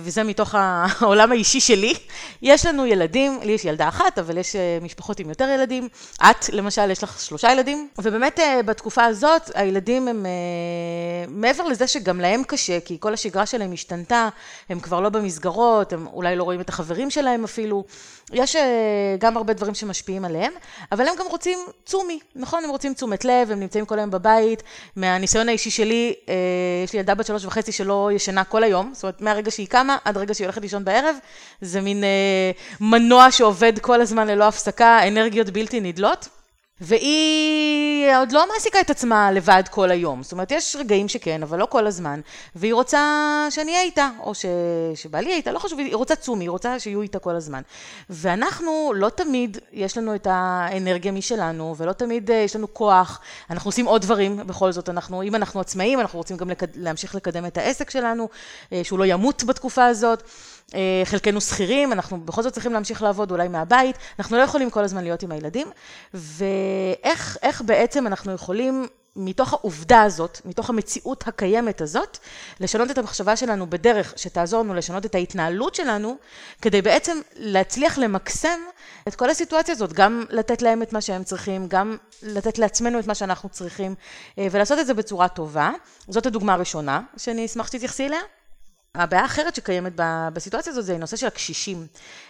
[0.00, 0.54] וזה מתוך
[1.00, 1.94] העולם האישי שלי,
[2.42, 5.88] יש לנו ילדים, לי יש ילדה אחת, אבל יש אה, משפחות עם יותר ילדים.
[6.16, 11.64] את, למשל, יש לך שלושה ילדים, ובאמת אה, בתקופה הזאת, הילדים הילדים הם, uh, מעבר
[11.64, 14.28] לזה שגם להם קשה, כי כל השגרה שלהם השתנתה,
[14.68, 17.84] הם כבר לא במסגרות, הם אולי לא רואים את החברים שלהם אפילו,
[18.32, 18.58] יש uh,
[19.18, 20.52] גם הרבה דברים שמשפיעים עליהם,
[20.92, 22.64] אבל הם גם רוצים צומי, נכון?
[22.64, 24.62] הם רוצים תשומת לב, הם נמצאים כל היום בבית.
[24.96, 26.30] מהניסיון האישי שלי, uh,
[26.84, 29.96] יש לי ילדה בת שלוש וחצי שלא ישנה כל היום, זאת אומרת, מהרגע שהיא קמה
[30.04, 31.16] עד הרגע שהיא הולכת לישון בערב,
[31.60, 32.04] זה מין
[32.80, 36.28] מנוע שעובד כל הזמן ללא הפסקה, אנרגיות בלתי נדלות.
[36.80, 40.22] והיא עוד לא מעסיקה את עצמה לבד כל היום.
[40.22, 42.20] זאת אומרת, יש רגעים שכן, אבל לא כל הזמן.
[42.54, 44.44] והיא רוצה שאני אהיה איתה, או ש...
[44.94, 47.62] שבעלי יהיה איתה, לא חשוב, היא רוצה צומי, היא רוצה שיהיו איתה כל הזמן.
[48.10, 53.20] ואנחנו, לא תמיד יש לנו את האנרגיה משלנו, ולא תמיד אה, יש לנו כוח.
[53.50, 54.88] אנחנו עושים עוד דברים, בכל זאת.
[54.88, 56.66] אנחנו, אם אנחנו עצמאים, אנחנו רוצים גם לקד...
[56.74, 58.28] להמשיך לקדם את העסק שלנו,
[58.72, 60.22] אה, שהוא לא ימות בתקופה הזאת.
[60.74, 64.84] אה, חלקנו שכירים, אנחנו בכל זאת צריכים להמשיך לעבוד אולי מהבית, אנחנו לא יכולים כל
[64.84, 65.68] הזמן להיות עם הילדים,
[66.14, 68.86] ואיך בעצם אנחנו יכולים
[69.18, 72.18] מתוך העובדה הזאת, מתוך המציאות הקיימת הזאת,
[72.60, 76.16] לשנות את המחשבה שלנו בדרך שתעזור לנו לשנות את ההתנהלות שלנו,
[76.62, 78.60] כדי בעצם להצליח למקסם
[79.08, 83.06] את כל הסיטואציה הזאת, גם לתת להם את מה שהם צריכים, גם לתת לעצמנו את
[83.06, 83.94] מה שאנחנו צריכים,
[84.38, 85.70] אה, ולעשות את זה בצורה טובה.
[86.08, 88.20] זאת הדוגמה הראשונה שאני אשמח שתתייחסי אליה.
[88.94, 89.92] הבעיה האחרת שקיימת
[90.32, 91.86] בסיטואציה הזאת זה נושא של הקשישים.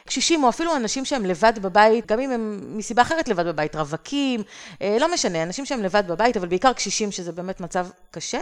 [0.07, 4.42] קשישים או אפילו אנשים שהם לבד בבית, גם אם הם מסיבה אחרת לבד בבית, רווקים,
[4.83, 8.40] אה, לא משנה, אנשים שהם לבד בבית, אבל בעיקר קשישים, שזה באמת מצב קשה.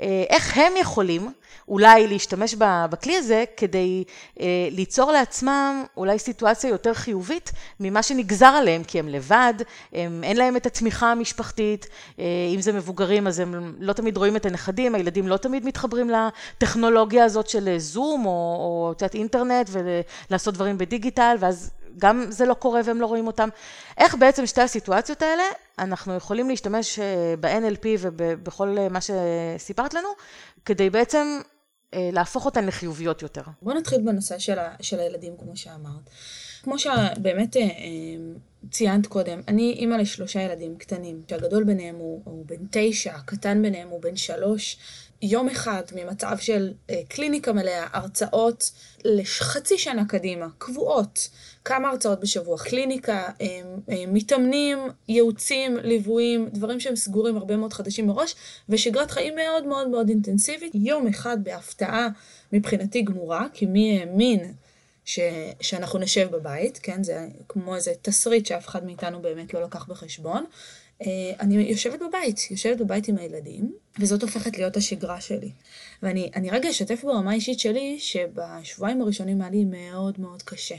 [0.00, 1.32] אה, איך הם יכולים
[1.68, 2.54] אולי להשתמש
[2.90, 4.04] בכלי הזה כדי
[4.40, 9.54] אה, ליצור לעצמם אולי סיטואציה יותר חיובית ממה שנגזר עליהם, כי הם לבד,
[9.92, 11.86] הם, אין להם את התמיכה המשפחתית,
[12.18, 16.10] אה, אם זה מבוגרים אז הם לא תמיד רואים את הנכדים, הילדים לא תמיד מתחברים
[16.10, 22.80] לטכנולוגיה הזאת של זום או קצת אינטרנט ולעשות דברים בדיגיטל, ואז גם זה לא קורה
[22.84, 23.48] והם לא רואים אותם.
[23.98, 25.42] איך בעצם שתי הסיטואציות האלה,
[25.78, 30.08] אנחנו יכולים להשתמש אה, ב-NLP ובכל אה, מה שסיפרת לנו,
[30.64, 31.40] כדי בעצם
[31.94, 33.42] אה, להפוך אותן לחיוביות יותר.
[33.62, 36.10] בואו נתחיל בנושא של, ה, של הילדים, כמו שאמרת.
[36.62, 37.56] כמו שבאמת
[38.70, 43.88] ציינת קודם, אני אימא לשלושה ילדים קטנים, שהגדול ביניהם הוא, הוא בן תשע, הקטן ביניהם
[43.88, 44.78] הוא בן שלוש.
[45.22, 48.70] יום אחד ממצב של אה, קליניקה מלאה, הרצאות
[49.04, 51.28] לחצי שנה קדימה, קבועות,
[51.64, 53.46] כמה הרצאות בשבוע, קליניקה, אה,
[53.90, 58.34] אה, מתאמנים, ייעוצים, ליוויים, דברים שהם סגורים הרבה מאוד חדשים מראש,
[58.68, 60.72] ושגרת חיים מאוד מאוד מאוד אינטנסיבית.
[60.74, 62.08] יום אחד בהפתעה
[62.52, 64.52] מבחינתי גמורה, כי מי האמין
[65.04, 65.20] ש,
[65.60, 67.02] שאנחנו נשב בבית, כן?
[67.04, 70.44] זה כמו איזה תסריט שאף אחד מאיתנו באמת לא לקח בחשבון.
[71.02, 75.50] אה, אני יושבת בבית, יושבת בבית עם הילדים, וזאת הופכת להיות השגרה שלי.
[76.02, 80.76] ואני רגע אשתף ברמה האישית שלי, שבשבועיים הראשונים היה לי מאוד מאוד קשה.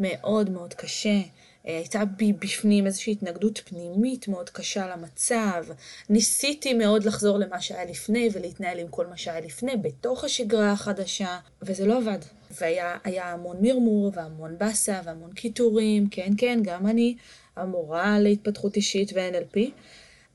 [0.00, 1.20] מאוד מאוד קשה.
[1.68, 5.64] אה, הייתה בי בפנים איזושהי התנגדות פנימית מאוד קשה למצב.
[6.08, 11.38] ניסיתי מאוד לחזור למה שהיה לפני ולהתנהל עם כל מה שהיה לפני בתוך השגרה החדשה,
[11.62, 12.18] וזה לא עבד.
[12.60, 17.16] והיה המון מרמור והמון באסה והמון קיטורים, כן, כן, גם אני
[17.56, 19.60] המורה להתפתחות אישית ו-NLP.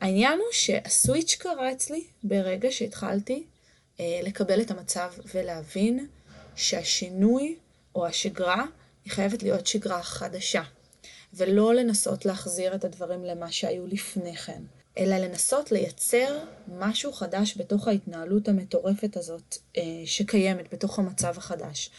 [0.01, 3.43] העניין הוא שהסוויץ' קרה אצלי ברגע שהתחלתי
[3.99, 6.07] אה, לקבל את המצב ולהבין
[6.55, 7.55] שהשינוי
[7.95, 8.65] או השגרה
[9.05, 10.63] היא חייבת להיות שגרה חדשה,
[11.33, 14.61] ולא לנסות להחזיר את הדברים למה שהיו לפני כן,
[14.97, 21.89] אלא לנסות לייצר משהו חדש בתוך ההתנהלות המטורפת הזאת אה, שקיימת בתוך המצב החדש.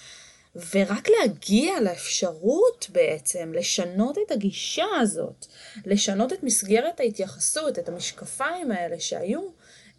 [0.56, 5.46] ורק להגיע לאפשרות בעצם לשנות את הגישה הזאת,
[5.87, 9.40] לשנות את מסגרת ההתייחסות, את המשקפיים האלה שהיו,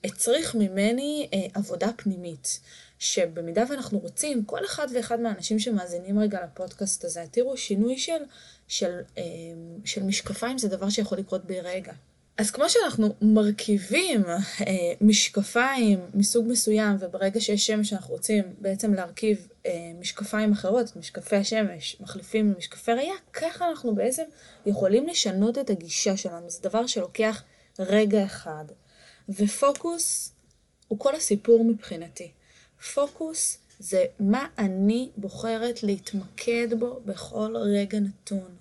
[0.03, 2.59] הצריך ממני אה, עבודה פנימית.
[2.99, 8.23] שבמידה ואנחנו רוצים, כל אחד ואחד מהאנשים שמאזינים רגע לפודקאסט הזה, תראו, שינוי של,
[8.67, 9.23] של, אה,
[9.85, 11.93] של משקפיים זה דבר שיכול לקרות ברגע.
[12.39, 14.35] אז כמו שאנחנו מרכיבים אה,
[15.01, 21.97] משקפיים מסוג מסוים, וברגע שיש שמש אנחנו רוצים בעצם להרכיב אה, משקפיים אחרות, משקפי השמש,
[21.99, 24.23] מחליפים למשקפי ראייה, ככה אנחנו בעצם
[24.65, 26.49] יכולים לשנות את הגישה שלנו.
[26.49, 27.43] זה דבר שלוקח
[27.79, 28.65] רגע אחד.
[29.29, 30.31] ופוקוס
[30.87, 32.31] הוא כל הסיפור מבחינתי.
[32.93, 38.58] פוקוס זה מה אני בוחרת להתמקד בו בכל רגע נתון.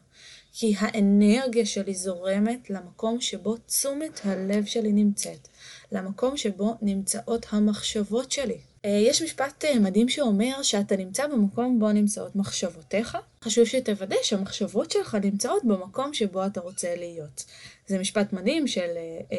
[0.60, 5.48] כי האנרגיה שלי זורמת למקום שבו תשומת הלב שלי נמצאת,
[5.92, 8.58] למקום שבו נמצאות המחשבות שלי.
[8.84, 13.18] אה, יש משפט אה, מדהים שאומר שאתה נמצא במקום בו נמצאות מחשבותיך.
[13.44, 17.44] חשוב שתוודא שהמחשבות שלך נמצאות במקום שבו אתה רוצה להיות.
[17.86, 18.90] זה משפט מדהים של
[19.32, 19.36] אה,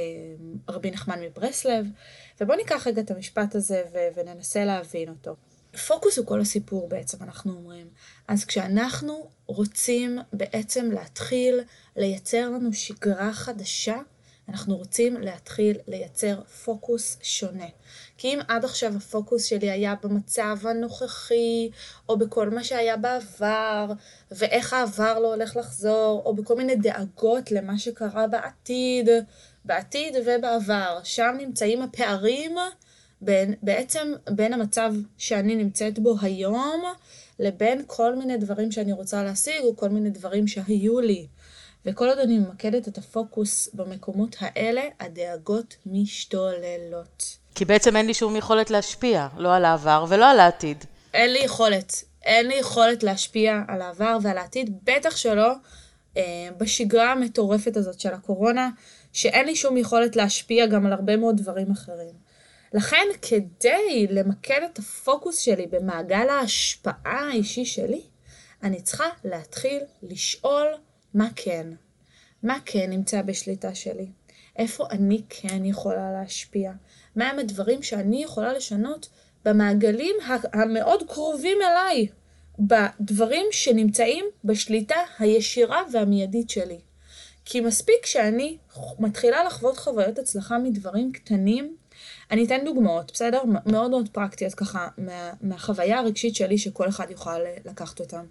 [0.69, 1.86] רבי נחמן מברסלב,
[2.41, 3.84] ובוא ניקח רגע את המשפט הזה
[4.15, 5.36] וננסה להבין אותו.
[5.88, 7.88] פוקוס הוא כל הסיפור בעצם, אנחנו אומרים.
[8.27, 11.60] אז כשאנחנו רוצים בעצם להתחיל
[11.95, 13.97] לייצר לנו שגרה חדשה,
[14.49, 17.65] אנחנו רוצים להתחיל לייצר פוקוס שונה.
[18.17, 21.69] כי אם עד עכשיו הפוקוס שלי היה במצב הנוכחי,
[22.10, 23.91] או בכל מה שהיה בעבר,
[24.32, 29.10] ואיך העבר לא הולך לחזור, או בכל מיני דאגות למה שקרה בעתיד,
[29.65, 32.55] בעתיד ובעבר, שם נמצאים הפערים
[33.21, 36.84] בין, בעצם בין המצב שאני נמצאת בו היום,
[37.39, 41.27] לבין כל מיני דברים שאני רוצה להשיג, או כל מיני דברים שהיו לי.
[41.86, 47.38] וכל עוד אני ממקדת את הפוקוס במקומות האלה, הדאגות משתוללות.
[47.55, 50.86] כי בעצם אין לי שום יכולת להשפיע, לא על העבר ולא על העתיד.
[51.13, 52.03] אין לי יכולת.
[52.23, 55.51] אין לי יכולת להשפיע על העבר ועל העתיד, בטח שלא
[56.17, 56.23] אה,
[56.58, 58.69] בשגרה המטורפת הזאת של הקורונה,
[59.13, 62.28] שאין לי שום יכולת להשפיע גם על הרבה מאוד דברים אחרים.
[62.73, 68.01] לכן, כדי למקד את הפוקוס שלי במעגל ההשפעה האישי שלי,
[68.63, 70.67] אני צריכה להתחיל לשאול
[71.13, 71.67] מה כן.
[72.43, 74.08] מה כן נמצא בשליטה שלי?
[74.58, 76.71] איפה אני כן יכולה להשפיע?
[77.15, 79.10] מהם הדברים שאני יכולה לשנות
[79.45, 80.15] במעגלים
[80.53, 82.08] המאוד קרובים אליי,
[82.60, 86.79] בדברים שנמצאים בשליטה הישירה והמיידית שלי.
[87.45, 88.58] כי מספיק שאני
[88.99, 91.75] מתחילה לחוות חוויות הצלחה מדברים קטנים,
[92.31, 93.41] אני אתן דוגמאות, בסדר?
[93.65, 98.25] מאוד מאוד פרקטיות ככה, מה, מהחוויה הרגשית שלי שכל אחד יוכל לקחת אותן.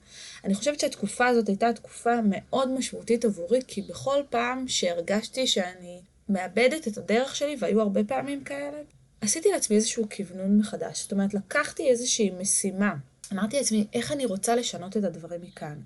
[0.44, 6.88] אני חושבת שהתקופה הזאת הייתה תקופה מאוד משמעותית עבורי, כי בכל פעם שהרגשתי שאני מאבדת
[6.88, 8.78] את הדרך שלי, והיו הרבה פעמים כאלה,
[9.20, 11.02] עשיתי לעצמי איזשהו כוונון מחדש.
[11.02, 12.94] זאת אומרת, לקחתי איזושהי משימה.
[13.32, 15.80] אמרתי לעצמי, איך אני רוצה לשנות את הדברים מכאן?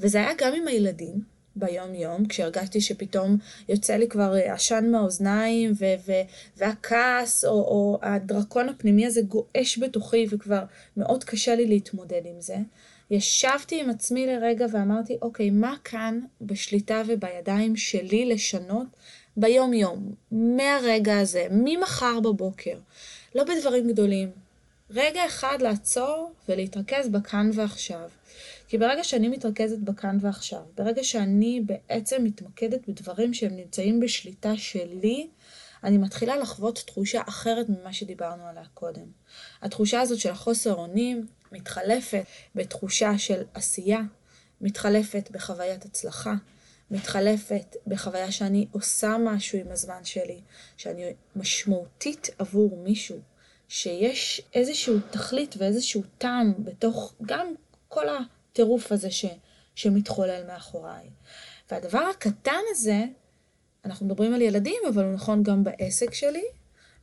[0.00, 3.36] וזה היה גם עם הילדים, ביום-יום, כשהרגשתי שפתאום
[3.68, 6.22] יוצא לי כבר עשן מהאוזניים, ו- ו-
[6.56, 10.62] והכעס, או, או הדרקון הפנימי הזה גועש בתוכי, וכבר
[10.96, 12.56] מאוד קשה לי להתמודד עם זה.
[13.10, 18.86] ישבתי עם עצמי לרגע ואמרתי, אוקיי, מה כאן בשליטה ובידיים שלי לשנות
[19.36, 22.78] ביום-יום, מהרגע הזה, ממחר בבוקר,
[23.34, 24.30] לא בדברים גדולים.
[24.90, 28.08] רגע אחד לעצור ולהתרכז בכאן ועכשיו.
[28.68, 35.28] כי ברגע שאני מתרכזת בכאן ועכשיו, ברגע שאני בעצם מתמקדת בדברים שהם נמצאים בשליטה שלי,
[35.84, 39.06] אני מתחילה לחוות תחושה אחרת ממה שדיברנו עליה קודם.
[39.62, 42.24] התחושה הזאת של החוסר אונים מתחלפת
[42.54, 44.00] בתחושה של עשייה,
[44.60, 46.34] מתחלפת בחוויית הצלחה,
[46.90, 50.40] מתחלפת בחוויה שאני עושה משהו עם הזמן שלי,
[50.76, 53.18] שאני משמעותית עבור מישהו,
[53.68, 57.54] שיש איזשהו תכלית ואיזשהו טעם בתוך גם
[57.88, 58.08] כל
[58.56, 59.24] הטירוף הזה ש,
[59.74, 61.04] שמתחולל מאחוריי.
[61.70, 63.04] והדבר הקטן הזה,
[63.84, 66.44] אנחנו מדברים על ילדים, אבל הוא נכון גם בעסק שלי,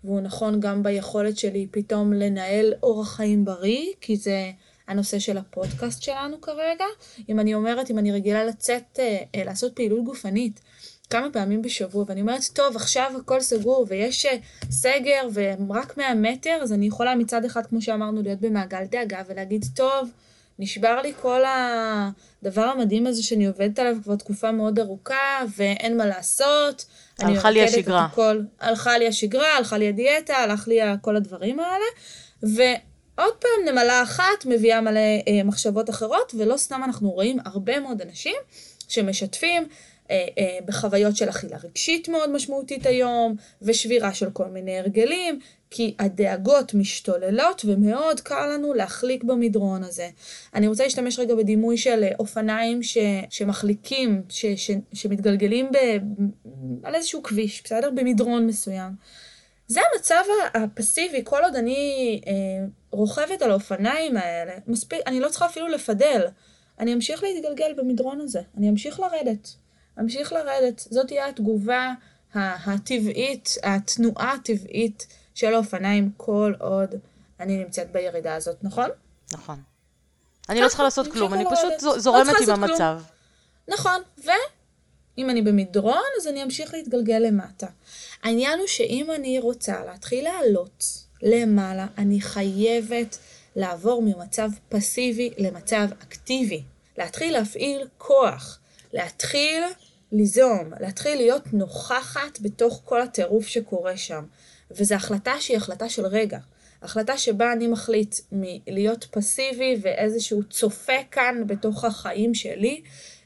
[0.04, 4.52] והוא נכון גם ביכולת שלי פתאום לנהל אורח חיים בריא, כי זה
[4.88, 6.86] הנושא של הפודקאסט שלנו כרגע.
[7.30, 10.62] אם אני אומרת, אם אני רגילה לצאת, אה, אה, לעשות פעילות גופנית
[11.10, 14.38] כמה פעמים בשבוע, ואני אומרת, טוב, עכשיו הכל סגור ויש אה,
[14.72, 19.66] סגר ורק 100 מטר, אז אני יכולה מצד אחד, כמו שאמרנו, להיות במעגל דאגה ולהגיד,
[19.76, 20.10] טוב,
[20.60, 26.06] נשבר לי כל הדבר המדהים הזה שאני עובדת עליו כבר תקופה מאוד ארוכה, ואין מה
[26.06, 26.86] לעשות.
[27.20, 28.06] הלכה לי השגרה.
[28.06, 31.86] הכל, הלכה לי השגרה, הלכה לי הדיאטה, הלך לי כל הדברים האלה.
[32.44, 38.02] ועוד פעם, נמלה אחת מביאה מלא אה, מחשבות אחרות, ולא סתם אנחנו רואים הרבה מאוד
[38.02, 38.36] אנשים
[38.88, 39.68] שמשתפים
[40.66, 47.62] בחוויות של אכילה רגשית מאוד משמעותית היום, ושבירה של כל מיני הרגלים, כי הדאגות משתוללות
[47.66, 50.10] ומאוד קל לנו להחליק במדרון הזה.
[50.54, 52.98] אני רוצה להשתמש רגע בדימוי של אופניים ש,
[53.30, 55.78] שמחליקים, ש, ש, שמתגלגלים ב,
[56.84, 57.90] על איזשהו כביש, בסדר?
[57.90, 58.92] במדרון מסוים.
[59.68, 62.34] זה המצב הפסיבי, כל עוד אני אה,
[62.92, 66.28] רוכבת על האופניים האלה, מספיק, אני לא צריכה אפילו לפדל.
[66.80, 69.63] אני אמשיך להתגלגל במדרון הזה, אני אמשיך לרדת.
[70.00, 70.80] אמשיך לרדת.
[70.80, 71.94] זאת תהיה התגובה
[72.36, 76.96] הטבעית, התנועה הטבעית של האופניים כל עוד
[77.40, 78.90] אני נמצאת בירידה הזאת, נכון?
[79.32, 79.62] נכון.
[80.50, 83.02] אני לא צריכה לעשות כלום, אני פשוט לא זורמת עם המצב.
[83.68, 87.68] נכון, ואם אני במדרון, אז אני אמשיך להתגלגל למטה.
[88.24, 90.84] העניין הוא שאם אני רוצה להתחיל לעלות
[91.22, 93.18] למעלה, אני חייבת
[93.56, 96.64] לעבור ממצב פסיבי למצב אקטיבי.
[96.98, 98.60] להתחיל להפעיל כוח,
[98.94, 99.64] להתחיל
[100.14, 104.24] ליזום, להתחיל להיות נוכחת בתוך כל הטירוף שקורה שם.
[104.72, 106.40] וזו החלטה שהיא החלטה של רגע.
[106.82, 112.82] החלטה שבה אני מחליט מלהיות פסיבי ואיזשהו צופה כאן בתוך החיים שלי,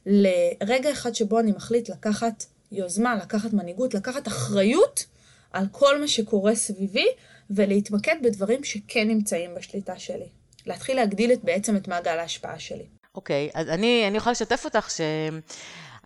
[0.05, 5.05] לרגע אחד שבו אני מחליט לקחת יוזמה, לקחת מנהיגות, לקחת אחריות
[5.51, 7.07] על כל מה שקורה סביבי,
[7.49, 10.27] ולהתמקד בדברים שכן נמצאים בשליטה שלי.
[10.65, 12.85] להתחיל להגדיל את, בעצם את מעגל ההשפעה שלי.
[13.15, 15.01] אוקיי, okay, אז אני, אני יכולה לשתף אותך ש...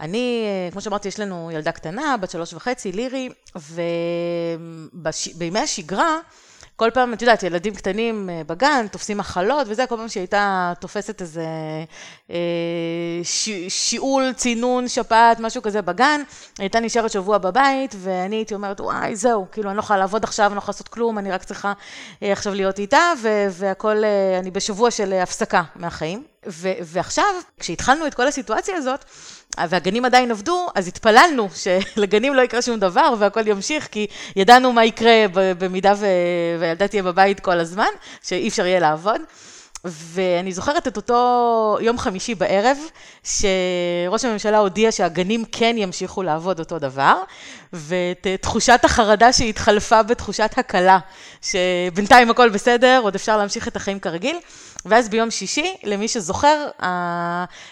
[0.02, 3.30] אני, כמו שאמרתי, יש לנו ילדה קטנה, בת שלוש וחצי, לירי,
[5.34, 6.18] ובימי השגרה,
[6.82, 10.74] כל פעם, את יודעת, ילדים קטנים אה, בגן, תופסים מחלות וזה, כל פעם שהיא הייתה
[10.80, 11.46] תופסת איזה
[12.32, 12.36] אה,
[13.24, 16.22] ש, שיעול, צינון, שפעת, משהו כזה בגן,
[16.58, 20.24] היא הייתה נשארת שבוע בבית, ואני הייתי אומרת, וואי, זהו, כאילו, אני לא יכולה לעבוד
[20.24, 21.74] עכשיו, אני לא יכולה לעשות כלום, אני רק צריכה
[22.24, 23.14] אה, עכשיו להיות איתה,
[23.50, 26.24] והכול, אה, אני בשבוע של הפסקה מהחיים.
[26.48, 27.26] ו- ועכשיו,
[27.60, 29.06] כשהתחלנו את כל הסיטואציה הזאת,
[29.70, 34.86] והגנים עדיין עבדו, אז התפללנו שלגנים לא יקרה שום דבר והכל ימשיך, כי ידענו מה
[34.86, 35.94] יקרה במידה.
[36.60, 37.90] והילדה תהיה בבית כל הזמן,
[38.24, 39.22] שאי אפשר יהיה לעבוד.
[39.86, 42.78] ואני זוכרת את אותו יום חמישי בערב,
[43.24, 47.24] שראש הממשלה הודיע שהגנים כן ימשיכו לעבוד אותו דבר,
[47.74, 51.00] ואת תחושת החרדה שהתחלפה בתחושת הקלה,
[51.42, 54.38] שבינתיים הכל בסדר, עוד אפשר להמשיך את החיים כרגיל.
[54.86, 56.68] ואז ביום שישי, למי שזוכר,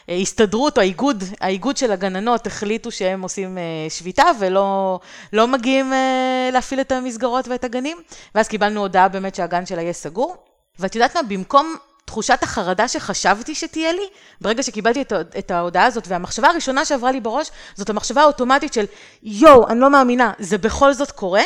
[0.07, 4.99] ההסתדרות או האיגוד, האיגוד של הגננות החליטו שהם עושים אה, שביתה ולא
[5.33, 7.97] לא מגיעים אה, להפעיל את המסגרות ואת הגנים,
[8.35, 10.37] ואז קיבלנו הודעה באמת שהגן שלה יהיה סגור.
[10.79, 11.75] ואת יודעת מה, במקום
[12.09, 14.01] תחושת החרדה שחשבתי שתהיה לי,
[14.41, 18.85] ברגע שקיבלתי את, את ההודעה הזאת, והמחשבה הראשונה שעברה לי בראש, זאת המחשבה האוטומטית של
[19.23, 21.41] יואו, אני לא מאמינה, זה בכל זאת קורה.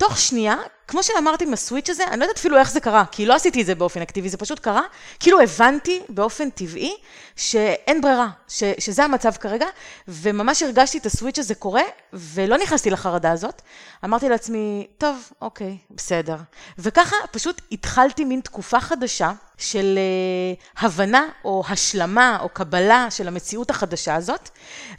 [0.00, 0.56] תוך שנייה,
[0.88, 3.60] כמו שאמרתי עם הסוויץ' הזה, אני לא יודעת אפילו איך זה קרה, כי לא עשיתי
[3.60, 4.82] את זה באופן אקטיבי, זה פשוט קרה,
[5.20, 6.96] כאילו הבנתי באופן טבעי
[7.36, 9.66] שאין ברירה, ש, שזה המצב כרגע,
[10.08, 11.82] וממש הרגשתי את הסוויץ' הזה קורה,
[12.12, 13.62] ולא נכנסתי לחרדה הזאת.
[14.04, 16.36] אמרתי לעצמי, טוב, אוקיי, בסדר.
[16.78, 23.70] וככה פשוט התחלתי מין תקופה חדשה של uh, הבנה או השלמה או קבלה של המציאות
[23.70, 24.48] החדשה הזאת,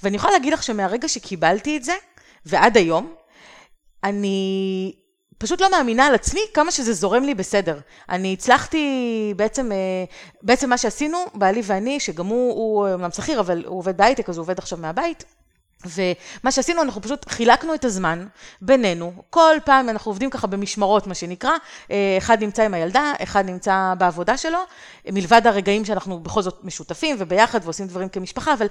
[0.03, 1.93] ואני יכולה להגיד לך שמהרגע שקיבלתי את זה,
[2.45, 3.13] ועד היום,
[4.03, 4.93] אני
[5.37, 7.79] פשוט לא מאמינה על עצמי כמה שזה זורם לי בסדר.
[8.09, 9.77] אני הצלחתי בעצם, אה,
[10.41, 14.37] בעצם מה שעשינו, בעלי ואני, שגם הוא, הוא אומנם שכיר, אבל הוא עובד בהייטק, אז
[14.37, 15.23] הוא עובד עכשיו מהבית.
[15.85, 18.27] ומה שעשינו, אנחנו פשוט חילקנו את הזמן
[18.61, 21.51] בינינו, כל פעם אנחנו עובדים ככה במשמרות, מה שנקרא,
[21.91, 24.59] אה, אחד נמצא עם הילדה, אחד נמצא בעבודה שלו,
[25.11, 28.67] מלבד הרגעים שאנחנו בכל זאת משותפים וביחד ועושים דברים כמשפחה, אבל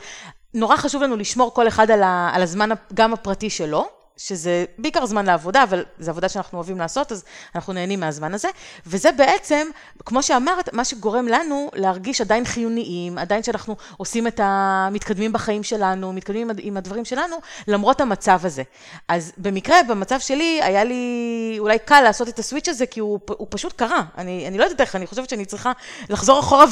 [0.55, 1.91] נורא חשוב לנו לשמור כל אחד
[2.33, 4.00] על הזמן גם הפרטי שלו.
[4.21, 8.49] שזה בעיקר זמן לעבודה, אבל זו עבודה שאנחנו אוהבים לעשות, אז אנחנו נהנים מהזמן הזה.
[8.87, 9.69] וזה בעצם,
[10.05, 14.89] כמו שאמרת, מה שגורם לנו להרגיש עדיין חיוניים, עדיין שאנחנו עושים את ה...
[14.93, 17.37] מתקדמים בחיים שלנו, מתקדמים עם הדברים שלנו,
[17.69, 18.63] למרות המצב הזה.
[19.09, 23.47] אז במקרה, במצב שלי, היה לי אולי קל לעשות את הסוויץ' הזה, כי הוא, הוא
[23.51, 24.03] פשוט קרה.
[24.19, 25.73] אני, אני לא יודעת איך, אני חושבת שאני צריכה
[26.09, 26.65] לחזור אחורה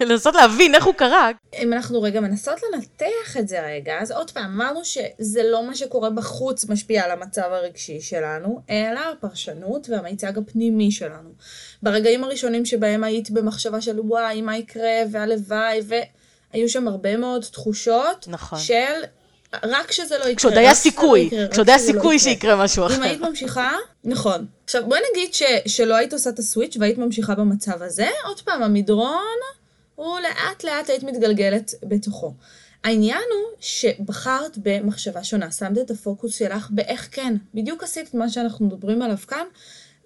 [0.00, 1.30] ולנסות להבין איך הוא קרה.
[1.58, 5.74] אם אנחנו רגע מנסות לנתח את זה רגע, אז עוד פעם, אמרנו שזה לא מה
[5.74, 6.33] שקורה בחוץ.
[6.34, 11.30] בחוץ משפיע על המצב הרגשי שלנו, אלא הפרשנות והמיצג הפנימי שלנו.
[11.82, 18.26] ברגעים הראשונים שבהם היית במחשבה של וואי, מה יקרה, והלוואי, והיו שם הרבה מאוד תחושות
[18.28, 18.58] נכון.
[18.58, 19.02] של
[19.62, 20.34] רק שזה לא יקרה.
[20.34, 22.96] כשעוד היה סיכוי, כשעוד היה לא סיכוי שיקרה משהו אחר.
[22.96, 23.72] אם היית ממשיכה,
[24.04, 24.46] נכון.
[24.64, 28.62] עכשיו בואי נגיד ש, שלא היית עושה את הסוויץ' והיית ממשיכה במצב הזה, עוד פעם,
[28.62, 29.36] המדרון
[29.94, 32.34] הוא לאט לאט היית מתגלגלת בתוכו.
[32.84, 37.36] העניין הוא שבחרת במחשבה שונה, שמת את הפוקוס שלך באיך כן.
[37.54, 39.44] בדיוק עשית את מה שאנחנו מדברים עליו כאן,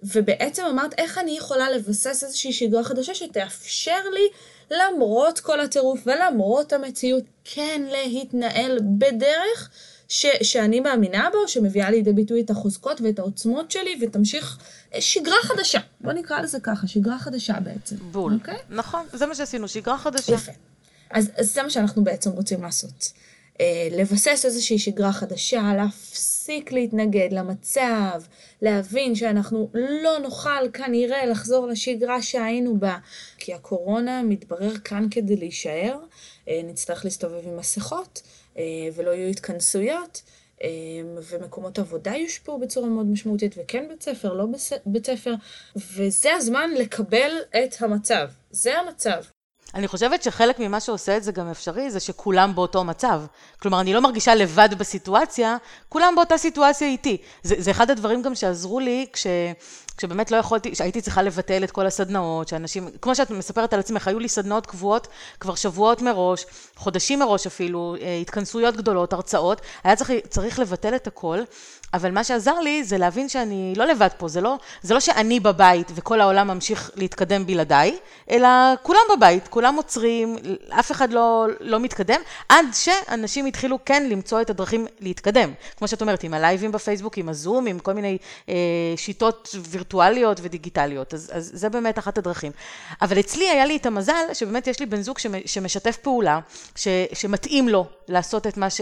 [0.03, 4.27] ובעצם אמרת איך אני יכולה לבסס איזושהי שגרה חדשה שתאפשר לי,
[4.71, 9.69] למרות כל הטירוף ולמרות המציאות, כן להתנהל בדרך
[10.07, 14.57] ש, שאני מאמינה בו, שמביאה לידי ביטוי את החוזקות ואת העוצמות שלי, ותמשיך
[14.99, 15.79] שגרה חדשה.
[16.01, 17.95] בוא נקרא לזה ככה, שגרה חדשה בעצם.
[17.95, 18.33] בול.
[18.33, 18.35] Okay?
[18.35, 18.57] אוקיי?
[18.69, 20.33] נכון, זה מה שעשינו, שגרה חדשה.
[20.33, 20.51] יפה.
[21.11, 23.13] אז, אז זה מה שאנחנו בעצם רוצים לעשות.
[23.61, 28.21] אה, לבסס איזושהי שגרה חדשה, להפסיק להתנגד למצב,
[28.61, 32.97] להבין שאנחנו לא נוכל כנראה לחזור לשגרה שהיינו בה,
[33.37, 35.97] כי הקורונה מתברר כאן כדי להישאר,
[36.47, 38.21] אה, נצטרך להסתובב עם מסכות
[38.57, 38.63] אה,
[38.95, 40.21] ולא יהיו התכנסויות.
[41.29, 44.45] ומקומות עבודה יושפעו בצורה מאוד משמעותית, וכן בית ספר, לא
[44.85, 45.33] בית ספר,
[45.75, 48.29] וזה הזמן לקבל את המצב.
[48.51, 49.23] זה המצב.
[49.75, 53.21] אני חושבת שחלק ממה שעושה את זה גם אפשרי, זה שכולם באותו מצב.
[53.61, 55.57] כלומר, אני לא מרגישה לבד בסיטואציה,
[55.89, 57.17] כולם באותה סיטואציה איתי.
[57.43, 59.27] זה, זה אחד הדברים גם שעזרו לי כש...
[59.99, 64.07] כשבאמת לא יכולתי, שהייתי צריכה לבטל את כל הסדנאות, שאנשים, כמו שאת מספרת על עצמך,
[64.07, 65.07] היו לי סדנאות קבועות
[65.39, 66.45] כבר שבועות מראש,
[66.75, 71.39] חודשים מראש אפילו, אה, התכנסויות גדולות, הרצאות, היה צריך, צריך לבטל את הכל,
[71.93, 75.39] אבל מה שעזר לי זה להבין שאני לא לבד פה, זה לא, זה לא שאני
[75.39, 77.97] בבית וכל העולם ממשיך להתקדם בלעדיי,
[78.29, 78.47] אלא
[78.83, 80.35] כולם בבית, כולם עוצרים,
[80.69, 85.53] אף אחד לא, לא מתקדם, עד שאנשים התחילו כן למצוא את הדרכים להתקדם.
[85.77, 88.17] כמו שאת אומרת, עם הלייבים בפייסבוק, עם הזום, עם כל מיני
[88.49, 88.55] אה,
[88.95, 92.51] שיטות וירטואליות ודיגיטליות, אז, אז זה באמת אחת הדרכים.
[93.01, 96.39] אבל אצלי היה לי את המזל שבאמת יש לי בן זוג שמשתף פעולה,
[96.75, 98.81] ש, שמתאים לו לעשות את מה, ש,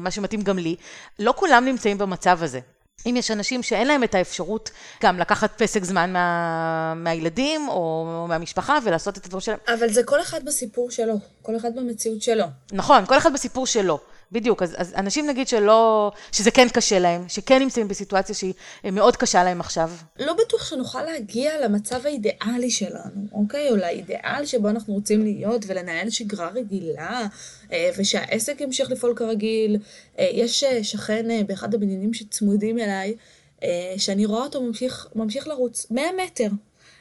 [0.00, 0.76] מה שמתאים גם לי.
[1.18, 2.60] לא כולם נמצאים במצב המצב הזה.
[3.06, 4.70] אם יש אנשים שאין להם את האפשרות
[5.02, 9.58] גם לקחת פסק זמן מה, מהילדים או מהמשפחה ולעשות את הדברים שלהם.
[9.68, 12.44] אבל זה כל אחד בסיפור שלו, כל אחד במציאות שלו.
[12.72, 14.00] נכון, כל אחד בסיפור שלו.
[14.32, 18.54] בדיוק, אז, אז אנשים נגיד שלא, שזה כן קשה להם, שכן נמצאים בסיטואציה שהיא
[18.84, 19.90] אה, מאוד קשה להם עכשיו.
[20.18, 23.70] לא בטוח שנוכל להגיע למצב האידיאלי שלנו, אוקיי?
[23.70, 27.26] או לאידיאל שבו אנחנו רוצים להיות ולנהל שגרה רגילה,
[27.72, 29.76] אה, ושהעסק ימשיך לפעול כרגיל.
[30.18, 33.16] אה, יש שכן באחד הבניינים שצמודים אליי,
[33.96, 36.48] שאני רואה אותו ממשיך, ממשיך לרוץ 100 מטר.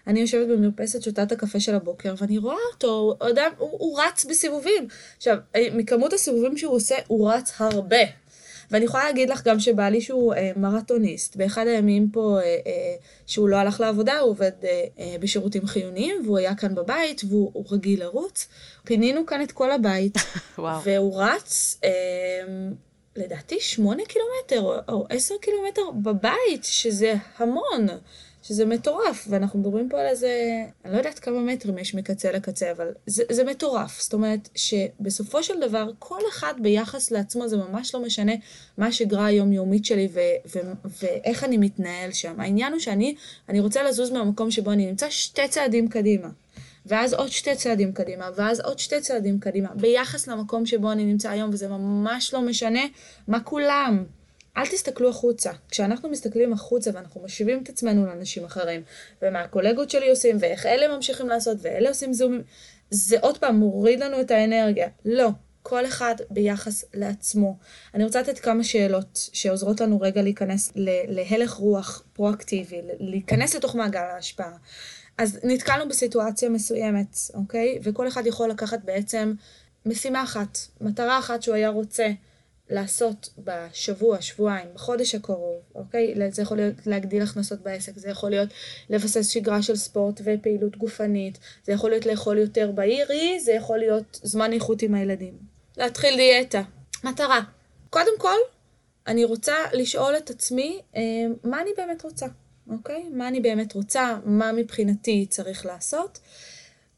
[0.08, 4.00] אני יושבת במרפסת, שותה את הקפה של הבוקר, ואני רואה אותו, הוא, אדם, הוא, הוא
[4.02, 4.88] רץ בסיבובים.
[5.18, 7.98] עכשיו, אה, מכמות הסיבובים שהוא עושה, הוא רץ הרבה.
[8.72, 12.96] ואני יכולה להגיד לך גם שבעלי שהוא אה, מרתוניסט, באחד הימים פה אה, אה,
[13.26, 17.66] שהוא לא הלך לעבודה, הוא עובד אה, אה, בשירותים חיוניים, והוא היה כאן בבית, והוא
[17.72, 18.48] רגיל לרוץ.
[18.84, 20.18] פינינו כאן את כל הבית,
[20.84, 21.90] והוא רץ, אה,
[23.16, 27.88] לדעתי, שמונה קילומטר או, או עשר קילומטר בבית, שזה המון.
[28.48, 30.30] שזה מטורף, ואנחנו מדברים פה על איזה,
[30.86, 34.02] אני לא יודעת כמה מטרים יש מקצה לקצה, אבל זה, זה מטורף.
[34.02, 38.32] זאת אומרת, שבסופו של דבר, כל אחד ביחס לעצמו, זה ממש לא משנה
[38.78, 40.20] מה השגרה היומיומית שלי ו-
[40.56, 42.40] ו- ואיך אני מתנהל שם.
[42.40, 43.16] העניין הוא שאני
[43.50, 46.30] אני רוצה לזוז מהמקום שבו אני נמצא שתי צעדים קדימה.
[46.86, 51.30] ואז עוד שתי צעדים קדימה, ואז עוד שתי צעדים קדימה, ביחס למקום שבו אני נמצא
[51.30, 52.82] היום, וזה ממש לא משנה
[53.28, 54.04] מה כולם
[54.58, 55.52] אל תסתכלו החוצה.
[55.70, 58.82] כשאנחנו מסתכלים החוצה ואנחנו משיבים את עצמנו לאנשים אחרים,
[59.22, 62.42] ומה הקולגות שלי עושים, ואיך אלה ממשיכים לעשות, ואלה עושים זומים,
[62.92, 64.88] זה עוד פעם מוריד לנו את האנרגיה.
[65.06, 65.30] לא.
[65.70, 67.58] כל אחד ביחס לעצמו.
[67.94, 70.72] אני רוצה לתת כמה שאלות שעוזרות לנו רגע להיכנס
[71.10, 74.58] להלך רוח פרואקטיבי, להיכנס לתוך מעגל ההשפעה.
[75.18, 77.80] אז נתקלנו בסיטואציה מסוימת, אוקיי?
[77.84, 79.34] וכל אחד יכול לקחת בעצם
[79.86, 82.08] משימה אחת, מטרה אחת שהוא היה רוצה
[82.70, 86.16] לעשות בשבוע, שבועיים, בחודש הקרוב, אוקיי?
[86.32, 88.50] זה יכול להיות להגדיל הכנסות בעסק, זה יכול להיות
[88.90, 94.20] לבסס שגרה של ספורט ופעילות גופנית, זה יכול להיות לאכול יותר בעירי, זה יכול להיות
[94.24, 95.38] זמן איכות עם הילדים.
[95.78, 96.62] להתחיל דיאטה.
[97.04, 97.42] מטרה.
[97.90, 98.38] קודם כל,
[99.08, 101.02] אני רוצה לשאול את עצמי אה,
[101.44, 102.26] מה אני באמת רוצה,
[102.70, 103.04] אוקיי?
[103.12, 106.20] מה אני באמת רוצה, מה מבחינתי צריך לעשות.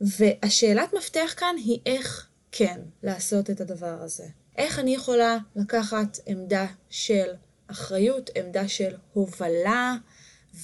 [0.02, 4.26] והשאלת מפתח כאן היא איך כן לעשות את הדבר הזה.
[4.60, 7.34] איך אני יכולה לקחת עמדה של
[7.68, 9.96] אחריות, עמדה של הובלה,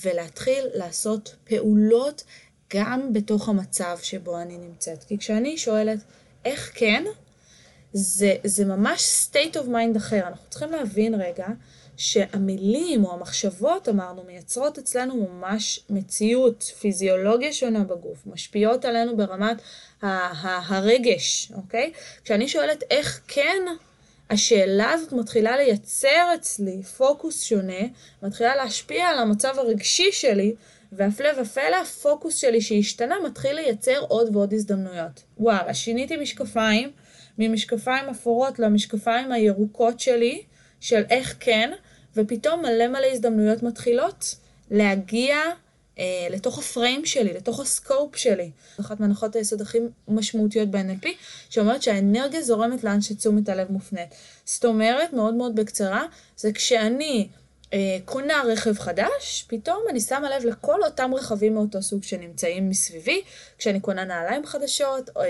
[0.01, 2.23] ולהתחיל לעשות פעולות
[2.73, 5.03] גם בתוך המצב שבו אני נמצאת.
[5.03, 5.99] כי כשאני שואלת
[6.45, 7.03] איך כן,
[7.93, 10.27] זה, זה ממש state of mind אחר.
[10.27, 11.47] אנחנו צריכים להבין רגע
[11.97, 19.57] שהמילים או המחשבות, אמרנו, מייצרות אצלנו ממש מציאות, פיזיולוגיה שונה בגוף, משפיעות עלינו ברמת
[20.01, 21.91] הרגש, אוקיי?
[22.23, 23.61] כשאני שואלת איך כן,
[24.29, 27.81] השאלה הזאת מתחילה לייצר אצלי פוקוס שונה,
[28.23, 30.55] מתחילה להשפיע על המצב הרגשי שלי,
[30.91, 35.23] והפלא ופלא, הפוקוס שלי שהשתנה מתחיל לייצר עוד ועוד הזדמנויות.
[35.37, 36.91] וואלה, שיניתי משקפיים,
[37.37, 40.43] ממשקפיים אפורות למשקפיים הירוקות שלי,
[40.79, 41.71] של איך כן,
[42.17, 44.35] ופתאום מלא מלא הזדמנויות מתחילות
[44.71, 45.37] להגיע
[45.99, 48.51] אה, לתוך הפריים שלי, לתוך הסקופ שלי.
[48.79, 51.07] אחת מהנחות היסוד הכי משמעותיות ב-NLP,
[51.49, 54.09] שאומרת שהאנרגיה זורמת לאן שתשומת הלב מופנית.
[54.45, 56.03] זאת אומרת, מאוד מאוד בקצרה,
[56.37, 57.27] זה כשאני
[58.05, 63.21] קונה רכב חדש, פתאום אני שמה לב לכל אותם רכבים מאותו סוג שנמצאים מסביבי.
[63.57, 65.23] כשאני קונה נעליים חדשות, אה,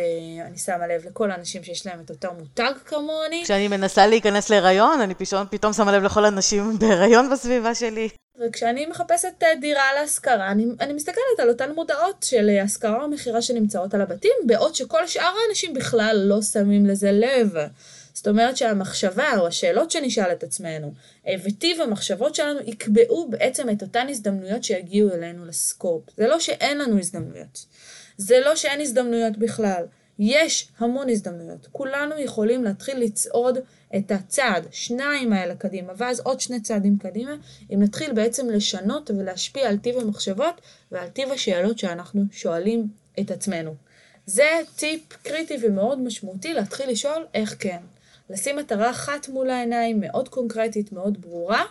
[0.47, 3.41] אני שמה לב לכל האנשים שיש להם את אותו מותג כמוני.
[3.43, 8.09] כשאני מנסה להיכנס להיריון, אני פתאום, פתאום שמה לב לכל האנשים בהיריון בסביבה שלי.
[8.39, 13.41] וכשאני מחפשת אה, דירה להשכרה, אני, אני מסתכלת על אותן מודעות של השכרה או מכירה
[13.41, 17.53] שנמצאות על הבתים, בעוד שכל שאר האנשים בכלל לא שמים לזה לב.
[18.15, 20.93] זאת אומרת שהמחשבה או השאלות שנשאל את עצמנו
[21.27, 26.03] אה, וטיב המחשבות שלנו יקבעו בעצם את אותן הזדמנויות שיגיעו אלינו לסקופ.
[26.17, 27.65] זה לא שאין לנו הזדמנויות.
[28.17, 29.83] זה לא שאין הזדמנויות בכלל.
[30.19, 31.67] יש המון הזדמנויות.
[31.71, 33.57] כולנו יכולים להתחיל לצעוד
[33.95, 37.35] את הצעד, שניים האלה קדימה, ואז עוד שני צעדים קדימה,
[37.73, 40.61] אם נתחיל בעצם לשנות ולהשפיע על טיב המחשבות
[40.91, 42.87] ועל טיב השאלות שאנחנו שואלים
[43.19, 43.75] את עצמנו.
[44.25, 47.77] זה טיפ קריטי ומאוד משמעותי להתחיל לשאול איך כן.
[48.29, 51.63] לשים מטרה אחת מול העיניים, מאוד קונקרטית, מאוד ברורה,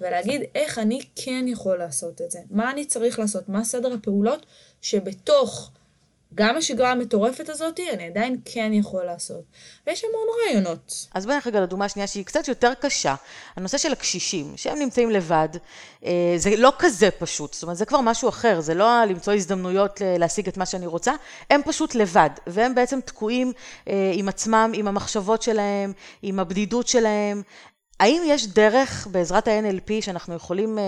[0.00, 2.38] ולהגיד איך אני כן יכול לעשות את זה.
[2.50, 4.46] מה אני צריך לעשות, מה סדר הפעולות
[4.80, 5.70] שבתוך
[6.36, 9.42] גם השגרה המטורפת הזאת, אני עדיין כן יכול לעשות.
[9.86, 11.06] ויש המון רעיונות.
[11.14, 13.14] אז בואי נלך רגע לדוגמה השנייה שהיא קצת יותר קשה.
[13.56, 15.48] הנושא של הקשישים, שהם נמצאים לבד,
[16.04, 17.54] אה, זה לא כזה פשוט.
[17.54, 21.12] זאת אומרת, זה כבר משהו אחר, זה לא למצוא הזדמנויות להשיג את מה שאני רוצה,
[21.50, 23.52] הם פשוט לבד, והם בעצם תקועים
[23.88, 27.42] אה, עם עצמם, עם המחשבות שלהם, עם הבדידות שלהם.
[28.00, 30.80] האם יש דרך בעזרת ה-NLP שאנחנו יכולים uh,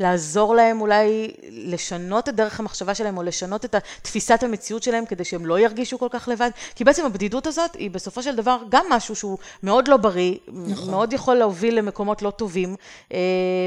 [0.00, 5.24] לעזור להם אולי לשנות את דרך המחשבה שלהם או לשנות את תפיסת המציאות שלהם כדי
[5.24, 6.50] שהם לא ירגישו כל כך לבד?
[6.74, 10.90] כי בעצם הבדידות הזאת היא בסופו של דבר גם משהו שהוא מאוד לא בריא, נכון.
[10.90, 12.76] מאוד יכול להוביל למקומות לא טובים,
[13.08, 13.14] uh,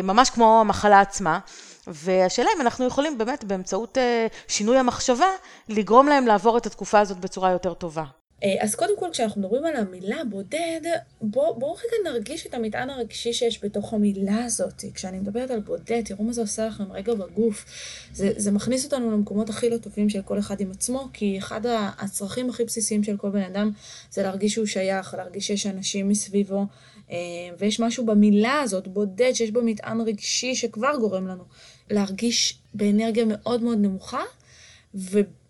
[0.04, 1.39] ממש כמו המחלה עצמה.
[1.88, 4.02] והשאלה אם אנחנו יכולים באמת באמצעות uh,
[4.48, 5.28] שינוי המחשבה
[5.70, 8.04] לגרום להם לעבור את התקופה הזאת בצורה יותר טובה.
[8.44, 10.82] אה, אז קודם כל, כשאנחנו מדברים על המילה בודד,
[11.22, 14.84] בואו בוא רגע נרגיש את המטען הרגשי שיש בתוך המילה הזאת.
[14.94, 17.66] כשאני מדברת על בודד, תראו מה זה עושה לכם רגע בגוף.
[18.14, 21.62] זה, זה מכניס אותנו למקומות הכי לא טובים של כל אחד עם עצמו, כי אחד
[21.98, 23.72] הצרכים הכי בסיסיים של כל בן אדם
[24.12, 26.66] זה להרגיש שהוא שייך, להרגיש שיש אנשים מסביבו,
[27.12, 27.18] אה,
[27.58, 31.44] ויש משהו במילה הזאת, בודד, שיש בו מטען רגשי שכבר גורם לנו
[31.89, 34.22] להרגיש באנרגיה מאוד מאוד נמוכה.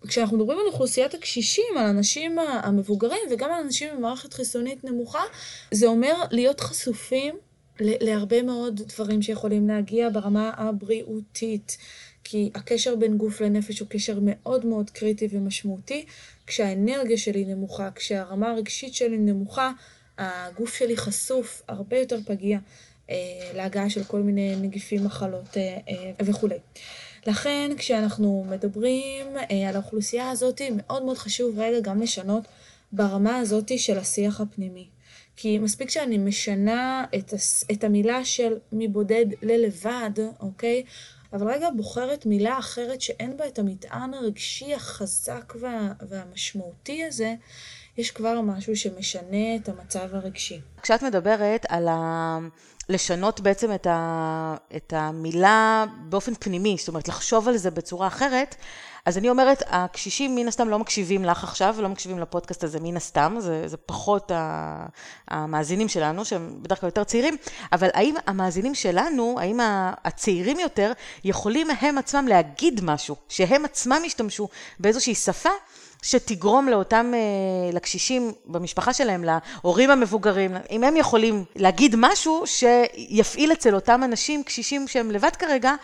[0.04, 5.22] וכשאנחנו מדברים על אוכלוסיית הקשישים, על האנשים המבוגרים וגם על אנשים עם מערכת חיסונית נמוכה,
[5.70, 7.34] זה אומר להיות חשופים
[7.80, 11.76] להרבה מאוד דברים שיכולים להגיע ברמה הבריאותית.
[12.24, 16.04] כי הקשר בין גוף לנפש הוא קשר מאוד מאוד קריטי ומשמעותי.
[16.46, 19.72] כשהאנרגיה שלי נמוכה, כשהרמה הרגשית שלי נמוכה,
[20.18, 22.58] הגוף שלי חשוף, הרבה יותר פגיע
[23.10, 23.16] אה,
[23.54, 26.58] להגעה של כל מיני נגיפים, מחלות אה, אה, וכולי.
[27.26, 32.44] לכן כשאנחנו מדברים אה, על האוכלוסייה הזאת, מאוד מאוד חשוב רגע גם לשנות
[32.92, 34.86] ברמה הזאת של השיח הפנימי.
[35.36, 40.10] כי מספיק שאני משנה את, הס, את המילה של מבודד ללבד,
[40.40, 40.84] אוקיי?
[41.32, 47.34] אבל רגע בוחרת מילה אחרת שאין בה את המטען הרגשי החזק וה, והמשמעותי הזה,
[47.98, 50.60] יש כבר משהו שמשנה את המצב הרגשי.
[50.82, 52.38] כשאת מדברת על ה...
[52.88, 58.56] לשנות בעצם את, ה, את המילה באופן פנימי, זאת אומרת לחשוב על זה בצורה אחרת,
[59.06, 62.96] אז אני אומרת, הקשישים מן הסתם לא מקשיבים לך עכשיו, לא מקשיבים לפודקאסט הזה מן
[62.96, 64.32] הסתם, זה, זה פחות
[65.28, 67.36] המאזינים שלנו, שהם בדרך כלל יותר צעירים,
[67.72, 69.60] אבל האם המאזינים שלנו, האם
[70.04, 70.92] הצעירים יותר,
[71.24, 74.48] יכולים הם עצמם להגיד משהו, שהם עצמם ישתמשו
[74.80, 75.50] באיזושהי שפה
[76.02, 83.74] שתגרום לאותם, אה, לקשישים במשפחה שלהם, להורים המבוגרים, אם הם יכולים להגיד משהו שיפעיל אצל
[83.74, 85.74] אותם אנשים, קשישים שהם לבד כרגע,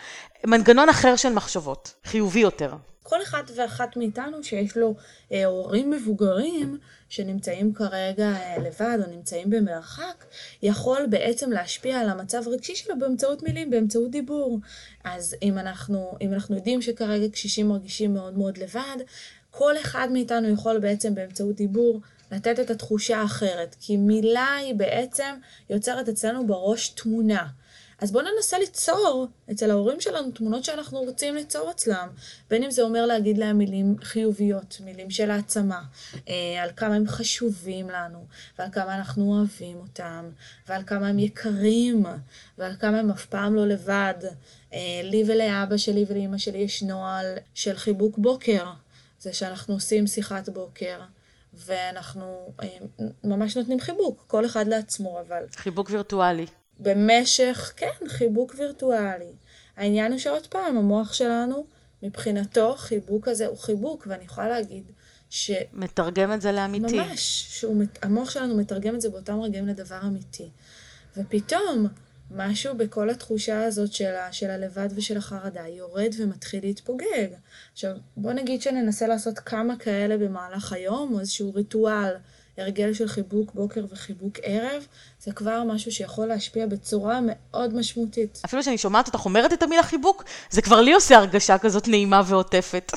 [0.45, 2.73] מנגנון אחר של מחשבות, חיובי יותר.
[3.09, 4.95] כל אחד ואחת מאיתנו שיש לו
[5.31, 6.77] אה, הורים מבוגרים
[7.09, 10.25] שנמצאים כרגע אה, לבד או נמצאים במרחק,
[10.63, 14.59] יכול בעצם להשפיע על המצב הרגשי שלו באמצעות מילים, באמצעות דיבור.
[15.03, 18.97] אז אם אנחנו, אם אנחנו יודעים שכרגע קשישים מרגישים מאוד מאוד לבד,
[19.51, 25.35] כל אחד מאיתנו יכול בעצם באמצעות דיבור לתת את התחושה האחרת, כי מילה היא בעצם
[25.69, 27.47] יוצרת אצלנו בראש תמונה.
[28.01, 32.07] אז בואו ננסה ליצור אצל ההורים שלנו תמונות שאנחנו רוצים ליצור אצלם.
[32.49, 35.81] בין אם זה אומר להגיד להם מילים חיוביות, מילים של העצמה,
[36.29, 38.25] אה, על כמה הם חשובים לנו,
[38.59, 40.29] ועל כמה אנחנו אוהבים אותם,
[40.67, 42.05] ועל כמה הם יקרים,
[42.57, 44.13] ועל כמה הם אף פעם לא לבד.
[44.73, 48.65] אה, לי ולאבא שלי ולאמא שלי יש נוהל של חיבוק בוקר.
[49.19, 50.99] זה שאנחנו עושים שיחת בוקר,
[51.53, 52.67] ואנחנו אה,
[53.23, 55.43] ממש נותנים חיבוק, כל אחד לעצמו, אבל...
[55.55, 56.45] חיבוק וירטואלי.
[56.79, 59.33] במשך, כן, חיבוק וירטואלי.
[59.77, 61.65] העניין הוא שעוד פעם, המוח שלנו,
[62.03, 64.83] מבחינתו, חיבוק הזה הוא חיבוק, ואני יכולה להגיד
[65.29, 65.51] ש...
[65.73, 66.99] מתרגם את זה לאמיתי.
[66.99, 70.49] ממש, שהמוח שלנו מתרגם את זה באותם רגעים לדבר אמיתי.
[71.17, 71.87] ופתאום,
[72.31, 77.27] משהו בכל התחושה הזאת של, ה, של הלבד ושל החרדה יורד ומתחיל להתפוגג.
[77.73, 82.13] עכשיו, בוא נגיד שננסה לעשות כמה כאלה במהלך היום, או איזשהו ריטואל,
[82.57, 84.87] הרגל של חיבוק בוקר וחיבוק ערב,
[85.23, 88.41] זה כבר משהו שיכול להשפיע בצורה מאוד משמעותית.
[88.45, 92.21] אפילו שאני שומעת אותך אומרת את המילה חיבוק, זה כבר לי עושה הרגשה כזאת נעימה
[92.25, 92.91] ועוטפת.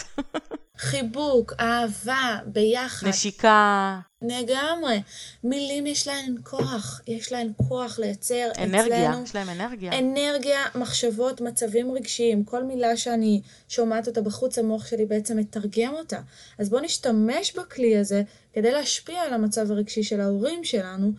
[0.76, 3.08] חיבוק, אהבה, ביחד.
[3.08, 3.98] נשיקה.
[4.22, 5.02] לגמרי.
[5.44, 9.24] מילים יש להן כוח, יש להן כוח לייצר אנרגיה, אצלנו.
[9.24, 9.98] יש להם אנרגיה.
[9.98, 16.20] אנרגיה, מחשבות, מצבים רגשיים, כל מילה שאני שומעת אותה בחוץ, המוח שלי בעצם מתרגם אותה.
[16.58, 21.12] אז בואו נשתמש בכלי הזה כדי להשפיע על המצב הרגשי של ההורים שלנו,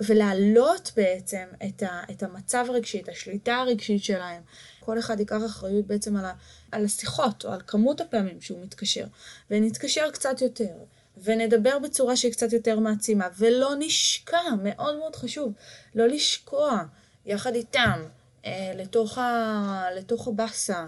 [0.00, 4.42] ולהעלות בעצם את, ה, את המצב הרגשי, את השליטה הרגשית שלהם.
[4.80, 6.32] כל אחד ייקח אחריות בעצם על, ה,
[6.72, 9.04] על השיחות, או על כמות הפעמים שהוא מתקשר,
[9.50, 10.74] ונתקשר קצת יותר.
[11.22, 15.52] ונדבר בצורה שהיא קצת יותר מעצימה, ולא נשקע, מאוד מאוד חשוב,
[15.94, 16.82] לא לשקוע
[17.26, 18.02] יחד איתם
[18.44, 20.86] אה, לתוך, ה, לתוך הבאסה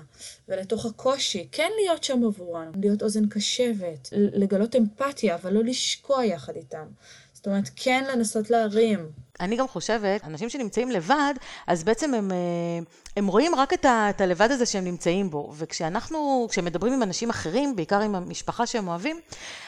[0.48, 6.56] ולתוך הקושי, כן להיות שם עבורם, להיות אוזן קשבת, לגלות אמפתיה, אבל לא לשקוע יחד
[6.56, 6.86] איתם.
[7.40, 9.12] זאת אומרת, כן לנסות להרים.
[9.40, 11.34] אני גם חושבת, אנשים שנמצאים לבד,
[11.66, 12.36] אז בעצם הם, אה,
[13.16, 15.52] הם רואים רק את, ה, את הלבד הזה שהם נמצאים בו.
[15.56, 19.20] וכשאנחנו, כשמדברים עם אנשים אחרים, בעיקר עם המשפחה שהם אוהבים,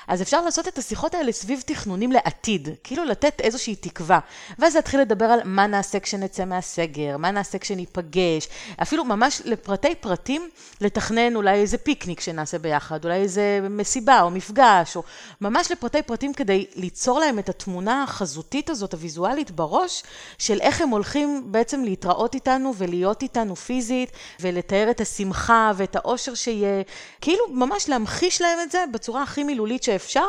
[0.08, 4.18] אז אפשר לעשות את השיחות האלה סביב תכנונים לעתיד, כאילו לתת איזושהי תקווה.
[4.58, 8.48] ואז להתחיל לדבר על מה נעשה כשנצא מהסגר, מה נעשה כשניפגש,
[8.82, 10.48] אפילו ממש לפרטי פרטים,
[10.80, 15.02] לתכנן אולי איזה פיקניק שנעשה ביחד, אולי איזה מסיבה או מפגש, או
[15.40, 20.02] ממש לפרטי פרטים כדי ליצור להם את התמונה החזותית הזאת, הוויזואלית, בראש,
[20.38, 24.10] של איך הם הולכים בעצם להתראות איתנו ולהיות איתנו פיזית,
[24.40, 26.82] ולתאר את השמחה ואת האושר שיהיה,
[27.20, 30.26] כאילו ממש להמחיש להם את זה בצורה הכי מילולית שאפשר,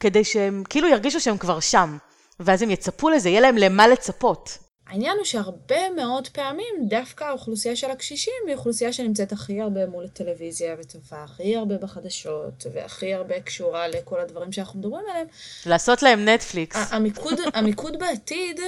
[0.00, 1.98] כדי שהם כאילו ירגישו שהם כבר שם,
[2.40, 4.69] ואז הם יצפו לזה, יהיה להם למה לצפות.
[4.90, 10.04] העניין הוא שהרבה מאוד פעמים דווקא האוכלוסייה של הקשישים היא אוכלוסייה שנמצאת הכי הרבה מול
[10.04, 15.26] הטלוויזיה וצופה הכי הרבה בחדשות והכי הרבה קשורה לכל הדברים שאנחנו מדברים עליהם.
[15.66, 16.92] לעשות להם נטפליקס.
[16.92, 18.60] המיקוד, המיקוד בעתיד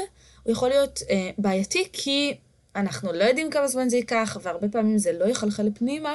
[0.43, 2.37] הוא יכול להיות אה, בעייתי כי
[2.77, 6.15] אנחנו לא יודעים כמה זמן זה ייקח והרבה פעמים זה לא יחלחל פנימה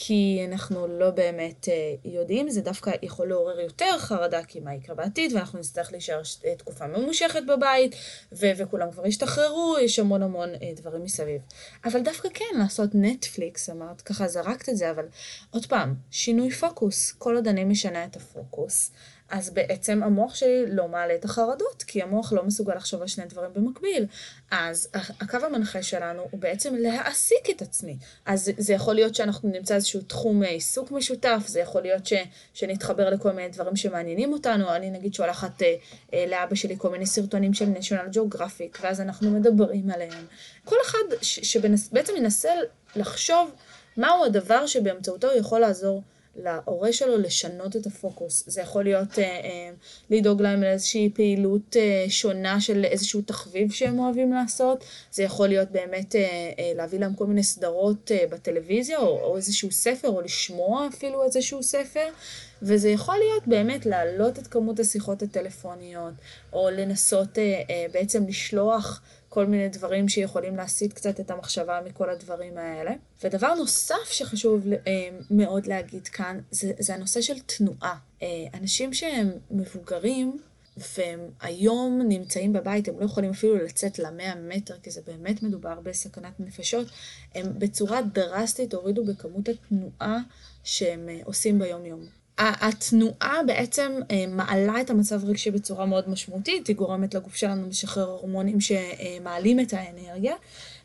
[0.00, 4.94] כי אנחנו לא באמת אה, יודעים, זה דווקא יכול לעורר יותר חרדה, כי מה יקרה
[4.94, 7.94] בעתיד, ואנחנו נצטרך להישאר אה, תקופה ממושכת בבית,
[8.32, 11.42] ו- וכולם כבר השתחררו, יש המון המון אה, דברים מסביב.
[11.84, 15.04] אבל דווקא כן, לעשות נטפליקס, אמרת, ככה זרקת את זה, אבל
[15.50, 18.90] עוד פעם, שינוי פוקוס, כל עוד אני משנה את הפוקוס,
[19.30, 23.24] אז בעצם המוח שלי לא מעלה את החרדות, כי המוח לא מסוגל לחשוב על שני
[23.24, 24.06] דברים במקביל.
[24.50, 27.96] אז הקו המנחה שלנו הוא בעצם להעסיק את עצמי.
[28.26, 32.12] אז זה יכול להיות שאנחנו נמצא איזשהו תחום עיסוק משותף, זה יכול להיות ש,
[32.54, 34.70] שנתחבר לכל מיני דברים שמעניינים אותנו.
[34.70, 35.74] אני נגיד שולחת אה,
[36.14, 40.26] אה, לאבא שלי כל מיני סרטונים של national geographic, ואז אנחנו מדברים עליהם.
[40.64, 42.50] כל אחד שבעצם ינסה
[42.96, 43.50] לחשוב
[43.96, 46.02] מהו הדבר שבאמצעותו יכול לעזור.
[46.44, 48.44] להורה שלו לשנות את הפוקוס.
[48.46, 49.70] זה יכול להיות אה, אה,
[50.10, 54.84] לדאוג להם לאיזושהי פעילות אה, שונה של איזשהו תחביב שהם אוהבים לעשות.
[55.12, 56.20] זה יכול להיות באמת אה,
[56.58, 61.24] אה, להביא להם כל מיני סדרות אה, בטלוויזיה, או, או איזשהו ספר, או לשמוע אפילו
[61.24, 62.08] איזשהו ספר.
[62.62, 66.14] וזה יכול להיות באמת להעלות את כמות השיחות הטלפוניות,
[66.52, 72.10] או לנסות אה, אה, בעצם לשלוח כל מיני דברים שיכולים להסיט קצת את המחשבה מכל
[72.10, 72.92] הדברים האלה.
[73.24, 77.98] ודבר נוסף שחשוב אה, מאוד להגיד כאן, זה, זה הנושא של תנועה.
[78.22, 80.38] אה, אנשים שהם מבוגרים,
[80.98, 85.80] והם היום נמצאים בבית, הם לא יכולים אפילו לצאת למאה מטר, כי זה באמת מדובר
[85.80, 86.86] בסכנת נפשות,
[87.34, 90.18] הם בצורה דרסטית הורידו בכמות התנועה
[90.64, 92.17] שהם אה, עושים ביום-יום.
[92.38, 98.08] התנועה בעצם אה, מעלה את המצב הרגשי בצורה מאוד משמעותית, היא גורמת לגוף שלנו לשחרר
[98.10, 100.34] הורמונים שמעלים את האנרגיה,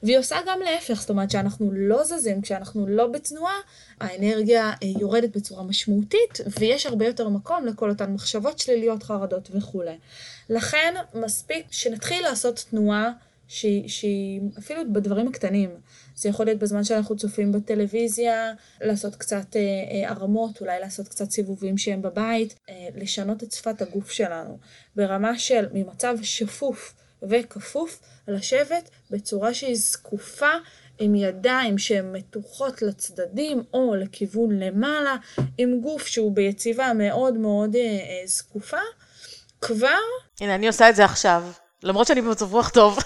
[0.03, 3.55] והיא עושה גם להפך, זאת אומרת שאנחנו לא זזים, כשאנחנו לא בתנועה,
[3.99, 9.97] האנרגיה אה, יורדת בצורה משמעותית, ויש הרבה יותר מקום לכל אותן מחשבות שליליות, חרדות וכולי.
[10.49, 13.11] לכן מספיק שנתחיל לעשות תנועה
[13.47, 15.69] שהיא, שהיא אפילו בדברים הקטנים.
[16.15, 21.31] זה יכול להיות בזמן שאנחנו צופים בטלוויזיה, לעשות קצת אה, אה, הרמות, אולי לעשות קצת
[21.31, 24.57] סיבובים שהם בבית, אה, לשנות את שפת הגוף שלנו,
[24.95, 26.93] ברמה של ממצב שפוף
[27.23, 30.51] וכפוף, לשבת בצורה שהיא זקופה.
[30.99, 35.15] עם ידיים שהן מתוחות לצדדים או לכיוון למעלה,
[35.57, 38.77] עם גוף שהוא ביציבה מאוד מאוד אה, אה, זקופה,
[39.61, 39.97] כבר...
[40.41, 41.43] הנה, אני עושה את זה עכשיו.
[41.83, 42.97] למרות שאני במצב רוח טוב.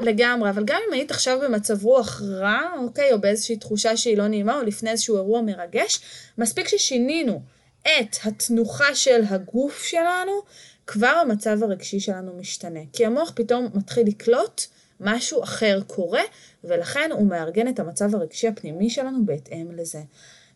[0.00, 4.28] לגמרי, אבל גם אם היית עכשיו במצב רוח רע, אוקיי, או באיזושהי תחושה שהיא לא
[4.28, 6.00] נעימה, או לפני איזשהו אירוע מרגש,
[6.38, 7.42] מספיק ששינינו
[7.82, 10.32] את התנוחה של הגוף שלנו,
[10.86, 12.80] כבר המצב הרגשי שלנו משתנה.
[12.92, 14.62] כי המוח פתאום מתחיל לקלוט
[15.00, 16.22] משהו אחר קורה,
[16.64, 20.00] ולכן הוא מארגן את המצב הרגשי הפנימי שלנו בהתאם לזה.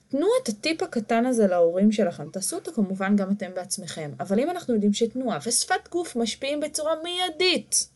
[0.08, 4.50] תנו את הטיפ הקטן הזה להורים שלכם, תעשו אותו כמובן גם אתם בעצמכם, אבל אם
[4.50, 7.88] אנחנו יודעים שתנועה ושפת גוף משפיעים בצורה מיידית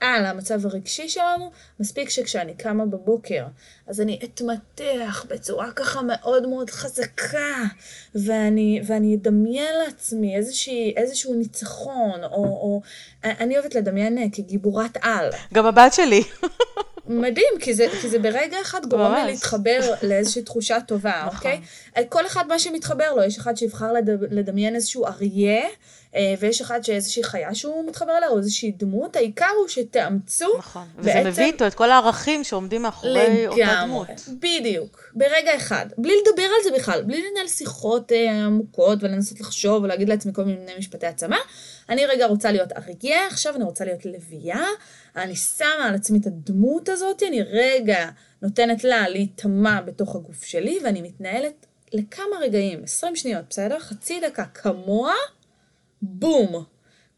[0.00, 3.44] על המצב הרגשי שלנו, מספיק שכשאני קמה בבוקר,
[3.86, 7.64] אז אני אתמתח בצורה ככה מאוד מאוד חזקה,
[8.14, 12.82] ואני, ואני אדמיין לעצמי איזושהי, איזשהו ניצחון, או, או
[13.24, 15.30] אני אוהבת לדמיין אה, כגיבורת על.
[15.54, 16.22] גם הבת שלי.
[17.08, 21.36] מדהים, כי זה, כי זה ברגע אחד גורם לי להתחבר לאיזושהי תחושה טובה, נכון.
[21.36, 21.60] אוקיי?
[22.08, 23.92] כל אחד מה שמתחבר לו, יש אחד שיבחר
[24.30, 25.66] לדמיין איזשהו אריה,
[26.38, 30.58] ויש אחד שאיזושהי חיה שהוא מתחבר אליה, או איזושהי דמות, העיקר הוא שתאמצו.
[30.58, 31.28] נכון, וזה בעצם...
[31.28, 34.08] מביא איתו את כל הערכים שעומדים מאחורי לגמרי, אותה דמות.
[34.40, 35.86] בדיוק, ברגע אחד.
[35.98, 40.44] בלי לדבר על זה בכלל, בלי לנהל שיחות אה, עמוקות ולנסות לחשוב ולהגיד לעצמי כל
[40.44, 41.36] מיני משפטי עצמה.
[41.88, 44.66] אני רגע רוצה להיות אריה, עכשיו אני רוצה להיות לביאה,
[45.16, 48.08] אני שמה על עצמי את הדמות הזאת, אני רגע
[48.42, 53.78] נותנת לה להיטמע בתוך הגוף שלי, ואני מתנהלת לכמה רגעים, 20 שניות, בסדר?
[53.78, 55.14] חצי דקה כמוה,
[56.02, 56.64] בום.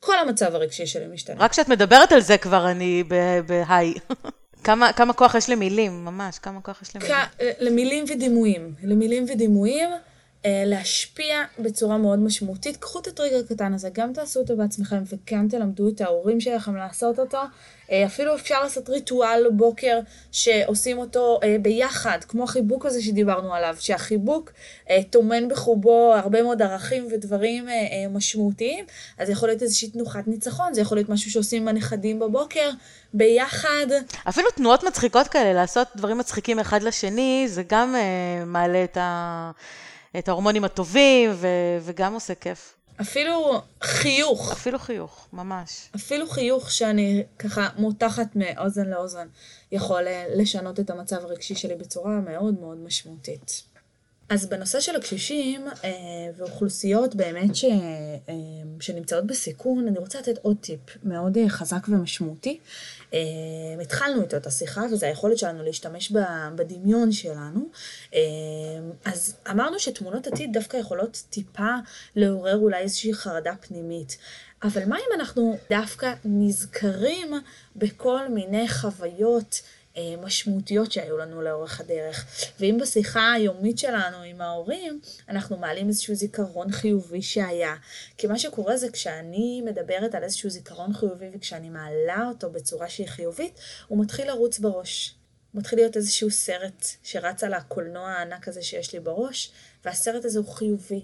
[0.01, 1.37] כל המצב הרגשי שלי משתנה.
[1.41, 3.05] רק כשאת מדברת על זה כבר אני
[3.47, 3.95] בהיי.
[4.65, 7.15] כמה, כמה כוח יש למילים, ממש, כמה כוח יש למילים.
[7.15, 8.75] כ- למילים ודימויים.
[8.83, 9.91] למילים ודימויים.
[10.47, 12.77] אה, להשפיע בצורה מאוד משמעותית.
[12.77, 17.19] קחו את הטריגר הקטן הזה, גם תעשו אותו בעצמכם וגם תלמדו את ההורים שלכם לעשות
[17.19, 17.39] אותו.
[17.91, 20.01] אה, אפילו אפשר לעשות ריטואל בוקר
[20.33, 24.53] שעושים אותו אה, ביחד, כמו החיבוק הזה שדיברנו עליו, שהחיבוק
[25.11, 27.69] טומן בחובו הרבה מאוד ערכים ודברים
[28.11, 28.85] משמעותיים,
[29.19, 32.71] אז יכול להיות איזושהי תנוחת ניצחון, זה יכול להיות משהו שעושים עם הנכדים בבוקר,
[33.15, 33.87] ביחד.
[34.29, 37.95] אפילו תנועות מצחיקות כאלה, לעשות דברים מצחיקים אחד לשני, זה גם
[38.47, 39.51] מעלה את ה...
[40.19, 42.75] את ההורמונים הטובים, ו- וגם עושה כיף.
[43.01, 44.53] אפילו חיוך.
[44.53, 45.89] אפילו חיוך, ממש.
[45.97, 49.27] אפילו חיוך שאני ככה מותחת מאוזן לאוזן,
[49.73, 53.63] יכול אה, לשנות את המצב הרגשי שלי בצורה מאוד מאוד משמעותית.
[54.31, 55.91] אז בנושא של הקשישים אה,
[56.37, 58.35] ואוכלוסיות באמת ש, אה,
[58.81, 62.59] שנמצאות בסיכון, אני רוצה לתת עוד טיפ מאוד אה, חזק ומשמעותי.
[63.15, 66.13] אה, התחלנו איתו את השיחה, וזה היכולת שלנו להשתמש
[66.55, 67.69] בדמיון שלנו.
[68.15, 68.21] אה,
[69.05, 71.75] אז אמרנו שתמונות עתיד דווקא יכולות טיפה
[72.17, 74.17] לעורר אולי איזושהי חרדה פנימית.
[74.63, 77.33] אבל מה אם אנחנו דווקא נזכרים
[77.77, 79.63] בכל מיני חוויות
[80.21, 82.27] משמעותיות שהיו לנו לאורך הדרך.
[82.61, 87.75] ואם בשיחה היומית שלנו עם ההורים, אנחנו מעלים איזשהו זיכרון חיובי שהיה.
[88.19, 93.09] כי מה שקורה זה כשאני מדברת על איזשהו זיכרון חיובי וכשאני מעלה אותו בצורה שהיא
[93.09, 95.15] חיובית, הוא מתחיל לרוץ בראש.
[95.55, 99.53] מתחיל להיות איזשהו סרט שרץ על הקולנוע הענק הזה שיש לי בראש,
[99.85, 101.01] והסרט הזה הוא חיובי.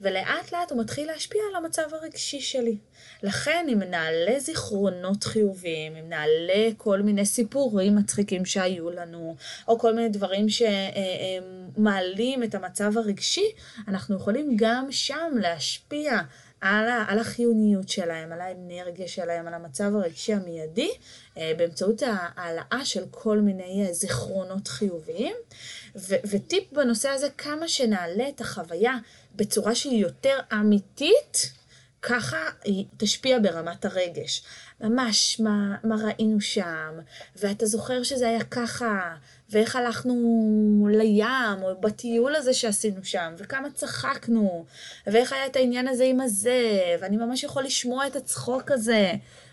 [0.00, 2.76] ולאט לאט הוא מתחיל להשפיע על המצב הרגשי שלי.
[3.22, 9.36] לכן אם נעלה זיכרונות חיוביים, אם נעלה כל מיני סיפורים מצחיקים שהיו לנו,
[9.68, 10.46] או כל מיני דברים
[11.76, 13.50] שמעלים את המצב הרגשי,
[13.88, 16.20] אנחנו יכולים גם שם להשפיע
[16.60, 20.90] על, ה, על החיוניות שלהם, על האנרגיה שלהם, על המצב הרגשי המיידי,
[21.38, 25.36] אה, באמצעות העלאה של כל מיני אה, זיכרונות חיוביים.
[25.96, 28.96] ו, וטיפ בנושא הזה, כמה שנעלה את החוויה
[29.36, 31.52] בצורה שהיא יותר אמיתית,
[32.02, 34.42] ככה היא תשפיע ברמת הרגש.
[34.80, 36.98] ממש מה, מה ראינו שם,
[37.36, 39.14] ואתה זוכר שזה היה ככה,
[39.50, 44.64] ואיך הלכנו לים, או בטיול הזה שעשינו שם, וכמה צחקנו,
[45.06, 49.12] ואיך היה את העניין הזה עם הזה, ואני ממש יכול לשמוע את הצחוק הזה.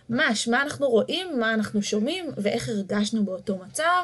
[0.10, 4.04] ממש, מה אנחנו רואים, מה אנחנו שומעים, ואיך הרגשנו באותו מצב,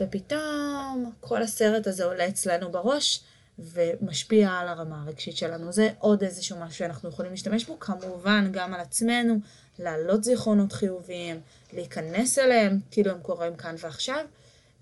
[0.00, 3.20] ופתאום כל הסרט הזה עולה אצלנו בראש.
[3.58, 5.72] ומשפיע על הרמה הרגשית שלנו.
[5.72, 9.36] זה עוד איזשהו משהו שאנחנו יכולים להשתמש בו, כמובן גם על עצמנו,
[9.78, 11.40] להעלות זיכרונות חיוביים,
[11.72, 14.24] להיכנס אליהם, כאילו הם קורים כאן ועכשיו.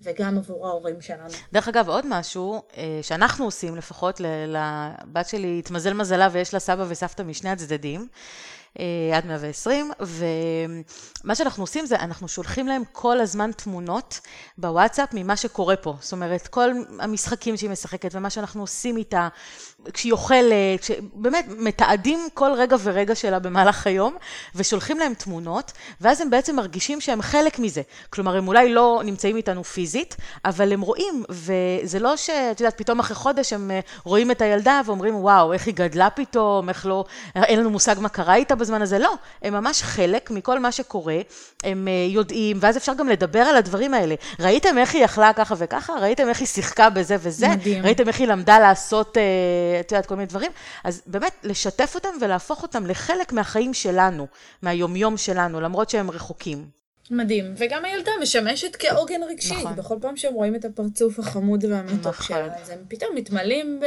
[0.01, 1.29] וגם עבור ההורים שלנו.
[1.53, 6.85] דרך אגב, עוד משהו אה, שאנחנו עושים, לפחות לבת שלי, התמזל מזלה ויש לה סבא
[6.87, 8.07] וסבתא משני הצדדים,
[9.13, 14.19] עד 120, ומה שאנחנו עושים זה, אנחנו שולחים להם כל הזמן תמונות
[14.57, 15.95] בוואטסאפ ממה שקורה פה.
[15.99, 19.27] זאת אומרת, כל המשחקים שהיא משחקת ומה שאנחנו עושים איתה,
[19.93, 24.15] כשהיא אוכלת, באמת מתעדים כל רגע ורגע שלה במהלך היום,
[24.55, 25.71] ושולחים להם תמונות,
[26.01, 27.81] ואז הם בעצם מרגישים שהם חלק מזה.
[28.09, 30.15] כלומר, הם אולי לא נמצאים איתנו פיזית,
[30.45, 34.81] אבל הם רואים, וזה לא שאת יודעת, פתאום אחרי חודש הם אה, רואים את הילדה
[34.85, 38.81] ואומרים, וואו, איך היא גדלה פתאום, איך לא, אין לנו מושג מה קרה איתה בזמן
[38.81, 38.99] הזה.
[38.99, 41.17] לא, הם ממש חלק מכל מה שקורה,
[41.63, 44.15] הם אה, יודעים, ואז אפשר גם לדבר על הדברים האלה.
[44.39, 45.93] ראיתם איך היא יכלה ככה וככה?
[45.93, 47.47] ראיתם איך היא שיחקה בזה וזה?
[47.47, 47.83] מדהים.
[47.83, 49.17] ראיתם איך היא למדה לעשות...
[49.79, 50.51] את יודעת, כל מיני דברים.
[50.83, 54.27] אז באמת, לשתף אותם ולהפוך אותם לחלק מהחיים שלנו,
[54.61, 56.65] מהיומיום שלנו, למרות שהם רחוקים.
[57.11, 57.53] מדהים.
[57.57, 59.55] וגם הילדה משמשת כעוגן רגשי.
[59.55, 59.75] נכון.
[59.75, 62.25] בכל פעם שהם רואים את הפרצוף החמוד והמתוק נכון.
[62.27, 63.85] שלה, אז הם פתאום מתמלאים ב...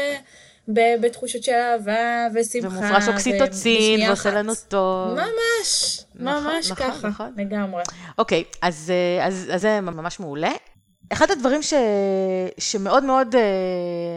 [0.69, 2.69] ב- בתחושות של אהבה ושמחה.
[2.69, 4.31] ומופרש אוקסיטוצין, ועושה.
[4.31, 5.09] לנו טוב.
[5.09, 7.33] ממש, נכון, ממש נכון, ככה, נכון.
[7.37, 7.83] לגמרי.
[8.19, 10.53] אוקיי, אז, אה, אז, אז זה ממש מעולה.
[11.13, 11.75] אחד הדברים ש,
[12.59, 13.41] שמאוד מאוד, אה,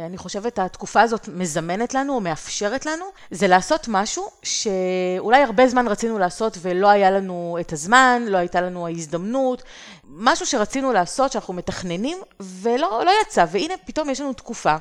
[0.06, 5.88] אני חושבת, התקופה הזאת מזמנת לנו או מאפשרת לנו, זה לעשות משהו שאולי הרבה זמן
[5.88, 9.64] רצינו לעשות ולא היה לנו את הזמן, לא הייתה לנו ההזדמנות,
[10.10, 14.76] משהו שרצינו לעשות, שאנחנו מתכננים, ולא לא יצא, והנה פתאום יש לנו תקופה.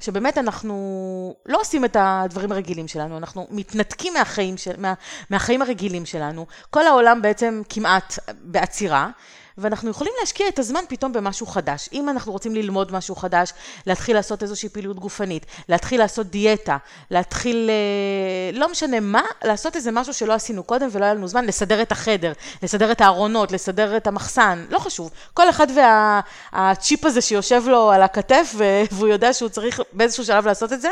[0.00, 4.94] שבאמת אנחנו לא עושים את הדברים הרגילים שלנו, אנחנו מתנתקים מהחיים, של, מה,
[5.30, 6.46] מהחיים הרגילים שלנו.
[6.70, 9.10] כל העולם בעצם כמעט בעצירה,
[9.58, 11.88] ואנחנו יכולים להשקיע את הזמן פתאום במשהו חדש.
[11.92, 13.52] אם אנחנו רוצים ללמוד משהו חדש,
[13.86, 16.76] להתחיל לעשות איזושהי פעילות גופנית, להתחיל לעשות דיאטה,
[17.10, 21.44] להתחיל, אה, לא משנה מה, לעשות איזה משהו שלא עשינו קודם ולא היה לנו זמן,
[21.46, 22.32] לסדר את החדר,
[22.62, 25.10] לסדר את הארונות, לסדר את המחסן, לא חשוב.
[25.34, 28.54] כל אחד והצ'יפ הזה שיושב לו על הכתף,
[28.92, 30.90] והוא יודע שהוא צריך באיזשהו שלב לעשות את זה,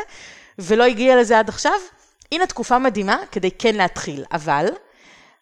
[0.58, 1.78] ולא הגיע לזה עד עכשיו,
[2.32, 4.24] הנה תקופה מדהימה כדי כן להתחיל.
[4.32, 4.66] אבל,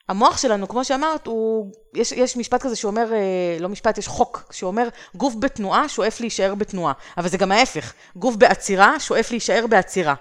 [0.08, 4.44] המוח שלנו, כמו שאמרת, הוא, יש, יש משפט כזה שאומר, אה, לא משפט, יש חוק
[4.50, 6.92] שאומר, גוף בתנועה שואף להישאר בתנועה.
[7.18, 10.14] אבל זה גם ההפך, גוף בעצירה שואף להישאר בעצירה.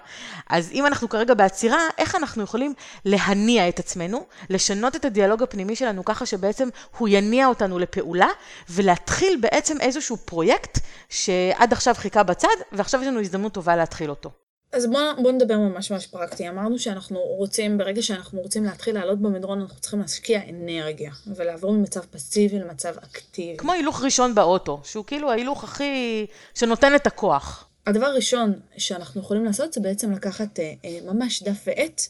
[0.48, 2.74] אז אם אנחנו כרגע בעצירה, איך אנחנו יכולים
[3.04, 6.68] להניע את עצמנו, לשנות את הדיאלוג הפנימי שלנו ככה שבעצם
[6.98, 8.28] הוא יניע אותנו לפעולה,
[8.70, 10.78] ולהתחיל בעצם איזשהו פרויקט
[11.08, 14.43] שעד עכשיו חיכה בצד, ועכשיו יש לנו הזדמנות טובה להתחיל אותו.
[14.74, 16.48] אז בואו בוא נדבר ממש ממש פרקטי.
[16.48, 22.00] אמרנו שאנחנו רוצים, ברגע שאנחנו רוצים להתחיל לעלות במדרון, אנחנו צריכים להשקיע אנרגיה, ולעבור ממצב
[22.00, 23.56] פסיבי למצב אקטיבי.
[23.56, 26.26] כמו הילוך ראשון באוטו, שהוא כאילו ההילוך הכי...
[26.54, 27.68] שנותן את הכוח.
[27.86, 32.02] הדבר הראשון שאנחנו יכולים לעשות זה בעצם לקחת אה, אה, ממש דף ועט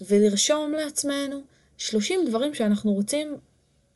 [0.00, 1.40] ולרשום לעצמנו
[1.78, 3.36] 30 דברים שאנחנו רוצים,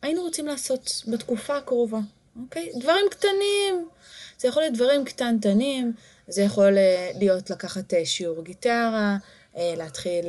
[0.02, 1.98] היינו רוצים לעשות בתקופה הקרובה,
[2.42, 2.70] אוקיי?
[2.80, 3.88] דברים קטנים.
[4.38, 5.92] זה יכול להיות דברים קטנטנים,
[6.28, 9.16] זה יכול אה, להיות לקחת אה, שיעור גיטרה,
[9.56, 10.24] אה, להתחיל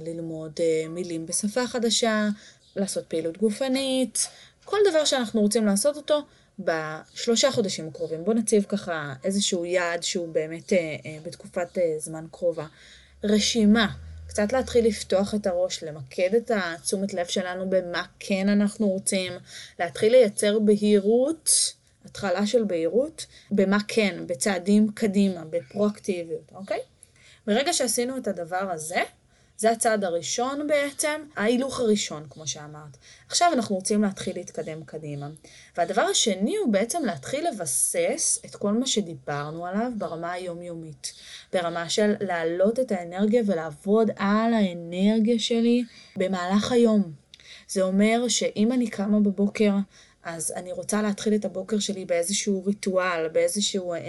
[0.00, 0.52] ללמוד
[0.88, 2.28] מילים בשפה חדשה,
[2.76, 4.28] לעשות פעילות גופנית,
[4.64, 6.22] כל דבר שאנחנו רוצים לעשות אותו
[6.58, 8.24] בשלושה חודשים הקרובים.
[8.24, 10.72] בואו נציב ככה איזשהו יעד שהוא באמת
[11.24, 12.66] בתקופת זמן קרובה.
[13.24, 13.88] רשימה,
[14.28, 19.32] קצת להתחיל לפתוח את הראש, למקד את התשומת לב שלנו במה כן אנחנו רוצים,
[19.78, 21.50] להתחיל לייצר בהירות,
[22.08, 26.80] התחלה של בהירות, במה כן, בצעדים קדימה, בפרואקטיביות, אוקיי?
[27.46, 29.02] ברגע שעשינו את הדבר הזה,
[29.58, 32.96] זה הצעד הראשון בעצם, ההילוך הראשון, כמו שאמרת.
[33.28, 35.28] עכשיו אנחנו רוצים להתחיל להתקדם קדימה.
[35.76, 41.12] והדבר השני הוא בעצם להתחיל לבסס את כל מה שדיברנו עליו ברמה היומיומית.
[41.52, 45.84] ברמה של להעלות את האנרגיה ולעבוד על האנרגיה שלי
[46.16, 47.12] במהלך היום.
[47.68, 49.72] זה אומר שאם אני קמה בבוקר,
[50.36, 54.02] אז אני רוצה להתחיל את הבוקר שלי באיזשהו ריטואל, באיזשהו אה, אה,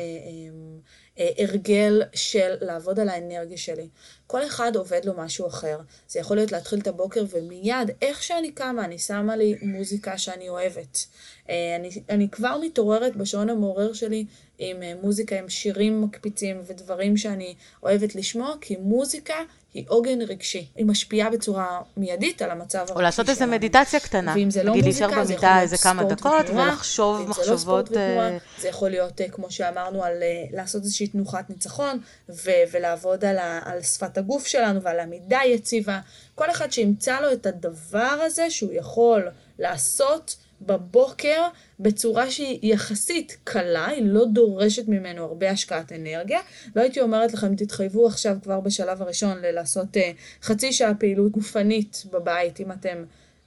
[1.19, 3.87] אה, הרגל של לעבוד על האנרגיה שלי.
[4.27, 5.79] כל אחד עובד לו משהו אחר.
[6.07, 10.49] זה יכול להיות להתחיל את הבוקר ומיד, איך שאני קמה, אני שמה לי מוזיקה שאני
[10.49, 11.05] אוהבת.
[11.49, 14.25] אני, אני כבר מתעוררת בשעון המעורר שלי
[14.59, 19.35] עם אה, מוזיקה, עם שירים מקפיצים ודברים שאני אוהבת לשמוע, כי מוזיקה
[19.73, 20.67] היא עוגן רגשי.
[20.75, 22.99] היא משפיעה בצורה מיידית על המצב הרגשי שלנו.
[22.99, 24.33] או לעשות איזו מדיטציה קטנה.
[24.35, 27.15] ואם זה לא נגיד מוזיקה, להישאר זה יכול במיטה להיות איזה כמה דקות, ותנועה, ולחשוב
[27.15, 27.89] ואם זה לא ספורט מחשבות...
[27.89, 31.99] ותנועה, אה, זה יכול להיות, אה, כמו שאמרנו, על אה, לעשות איזושהי תנוחת ניצחון,
[32.29, 35.99] ו- ולעבוד על, ה- על שפת הגוף שלנו ועל עמידה יציבה.
[36.35, 39.27] כל אחד שימצא לו את הדבר הזה שהוא יכול
[39.59, 41.47] לעשות בבוקר
[41.79, 46.39] בצורה שהיא יחסית קלה, היא לא דורשת ממנו הרבה השקעת אנרגיה.
[46.75, 49.99] לא הייתי אומרת לכם, תתחייבו עכשיו כבר בשלב הראשון לעשות uh,
[50.41, 53.03] חצי שעה פעילות גופנית בבית, אם אתם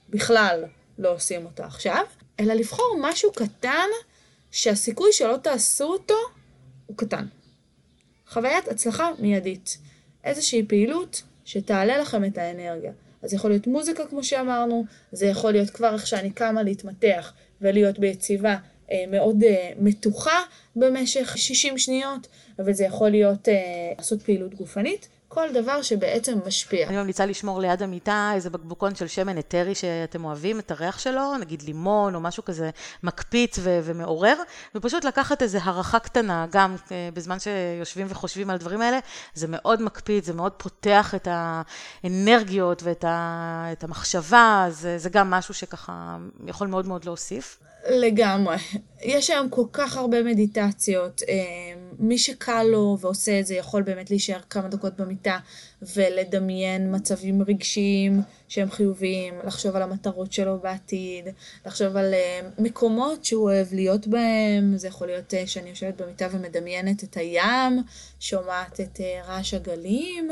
[0.09, 0.63] בכלל
[0.99, 2.03] לא עושים אותה עכשיו,
[2.39, 3.87] אלא לבחור משהו קטן
[4.51, 6.15] שהסיכוי שלא תעשו אותו
[6.85, 7.25] הוא קטן.
[8.27, 9.77] חוויית הצלחה מיידית.
[10.23, 12.91] איזושהי פעילות שתעלה לכם את האנרגיה.
[13.21, 17.33] אז זה יכול להיות מוזיקה, כמו שאמרנו, זה יכול להיות כבר איך שאני קמה להתמתח
[17.63, 18.55] ולהיות ביציבה
[18.91, 20.41] אה, מאוד אה, מתוחה
[20.75, 22.27] במשך 60 שניות,
[22.59, 23.53] אבל זה יכול להיות אה,
[23.97, 26.87] לעשות פעילות גופנית, כל דבר שבעצם משפיע.
[26.87, 31.37] אני ממליצה לשמור ליד המיטה איזה בקבוקון של שמן אתרי שאתם אוהבים את הריח שלו,
[31.37, 32.69] נגיד לימון או משהו כזה
[33.03, 34.35] מקפיץ ו- ומעורר,
[34.75, 38.99] ופשוט לקחת איזה הערכה קטנה, גם אה, בזמן שיושבים וחושבים על הדברים האלה,
[39.33, 41.27] זה מאוד מקפיץ, זה מאוד פותח את
[42.03, 46.17] האנרגיות ואת ה- את המחשבה, זה, זה גם משהו שככה
[46.47, 47.59] יכול מאוד מאוד להוסיף.
[47.89, 48.55] לגמרי.
[49.03, 51.21] יש היום כל כך הרבה מדיטציות.
[51.29, 51.35] אה,
[51.99, 55.39] מי שקל לו ועושה את זה יכול באמת להישאר כמה דקות במיטה
[55.95, 61.25] ולדמיין מצבים רגשיים שהם חיוביים, לחשוב על המטרות שלו בעתיד,
[61.65, 64.77] לחשוב על אה, מקומות שהוא אוהב להיות בהם.
[64.77, 67.83] זה יכול להיות אה, שאני יושבת במיטה ומדמיינת את הים,
[68.19, 70.31] שומעת את רעש הגלים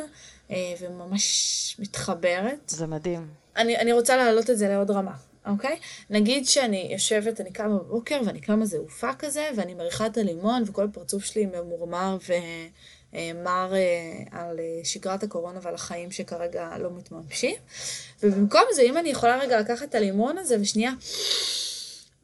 [0.80, 2.60] וממש מתחברת.
[2.70, 3.28] זה מדהים.
[3.58, 5.31] אני, אני רוצה להעלות את זה לעוד רמה.
[5.46, 5.80] אוקיי?
[6.10, 10.86] נגיד שאני יושבת, אני קמה בבוקר ואני קמה זעופה כזה, ואני מריחה את הלימון וכל
[10.86, 12.18] הפרצוף שלי ממורמר
[13.14, 17.56] ומר אה, על אה, שגרת הקורונה ועל החיים שכרגע לא מתממשים.
[18.24, 20.92] ובמקום זה, אם אני יכולה רגע לקחת את הלימון הזה ושנייה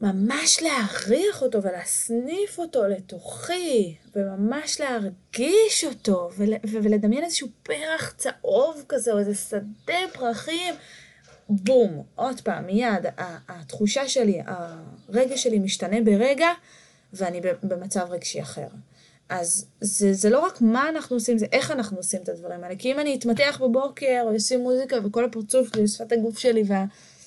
[0.00, 9.12] ממש להריח אותו ולהסניף אותו לתוכי, וממש להרגיש אותו, ול, ולדמיין איזשהו פרח צהוב כזה,
[9.12, 10.74] או איזה שדה פרחים.
[11.48, 13.06] בום, עוד פעם, מיד,
[13.48, 14.40] התחושה שלי,
[15.08, 16.48] הרגש שלי משתנה ברגע,
[17.12, 18.66] ואני במצב רגשי אחר.
[19.28, 22.76] אז זה, זה לא רק מה אנחנו עושים, זה איך אנחנו עושים את הדברים האלה.
[22.76, 26.62] כי אם אני אתמתח בבוקר, או אשים מוזיקה, וכל הפרצוף שלי, שפת הגוף שלי,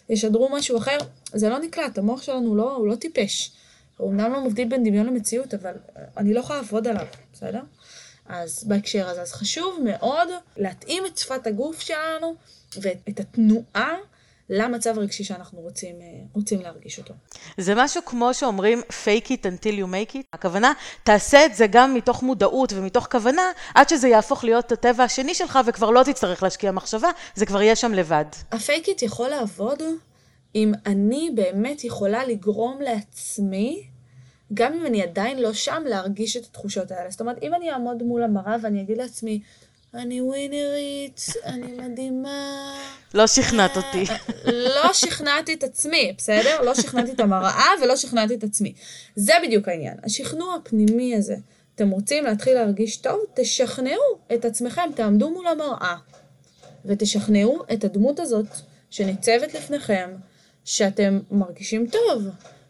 [0.09, 0.97] וישדרו משהו אחר,
[1.33, 3.51] זה לא נקלט, המוח שלנו לא, הוא לא טיפש.
[3.97, 5.73] הוא אמנם לא מבדיל בין דמיון למציאות, אבל
[6.17, 7.61] אני לא יכולה לעבוד עליו, בסדר?
[8.25, 12.35] אז בהקשר הזה, אז חשוב מאוד להתאים את שפת הגוף שלנו
[12.81, 13.95] ואת התנועה
[14.51, 17.13] למצב הרגשי שאנחנו רוצים, אה, רוצים להרגיש אותו.
[17.57, 20.23] זה משהו כמו שאומרים fake it until you make it.
[20.33, 20.73] הכוונה,
[21.03, 23.41] תעשה את זה גם מתוך מודעות ומתוך כוונה,
[23.75, 27.75] עד שזה יהפוך להיות הטבע השני שלך וכבר לא תצטרך להשקיע מחשבה, זה כבר יהיה
[27.75, 28.25] שם לבד.
[28.51, 29.83] הפייק איט יכול לעבוד
[30.55, 33.83] אם אני באמת יכולה לגרום לעצמי
[34.53, 37.09] גם אם אני עדיין לא שם, להרגיש את התחושות האלה.
[37.09, 39.41] זאת אומרת, אם אני אעמוד מול המראה ואני אגיד לעצמי,
[39.93, 42.77] אני ווינרית, אני מדהימה.
[43.13, 44.03] לא שכנעת אותי.
[44.45, 46.61] לא שכנעתי את עצמי, בסדר?
[46.61, 48.73] לא שכנעתי את המראה ולא שכנעתי את עצמי.
[49.15, 49.97] זה בדיוק העניין.
[50.03, 51.35] השכנוע הפנימי הזה.
[51.75, 53.19] אתם רוצים להתחיל להרגיש טוב?
[53.33, 54.01] תשכנעו
[54.33, 55.95] את עצמכם, תעמדו מול המראה
[56.85, 58.47] ותשכנעו את הדמות הזאת
[58.89, 60.09] שניצבת לפניכם,
[60.65, 62.23] שאתם מרגישים טוב,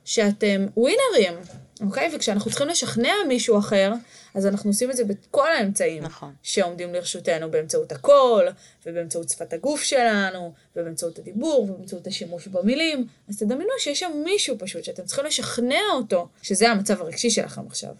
[0.05, 1.33] שאתם ווינרים,
[1.81, 2.11] אוקיי?
[2.15, 3.93] וכשאנחנו צריכים לשכנע מישהו אחר,
[4.35, 6.33] אז אנחנו עושים את זה בכל האמצעים נכון.
[6.43, 8.47] שעומדים לרשותנו, באמצעות הקול,
[8.85, 13.07] ובאמצעות שפת הגוף שלנו, ובאמצעות הדיבור, ובאמצעות השימוש במילים.
[13.29, 17.91] אז תדמיינו שיש שם מישהו פשוט, שאתם צריכים לשכנע אותו, שזה המצב הרגשי שלכם עכשיו.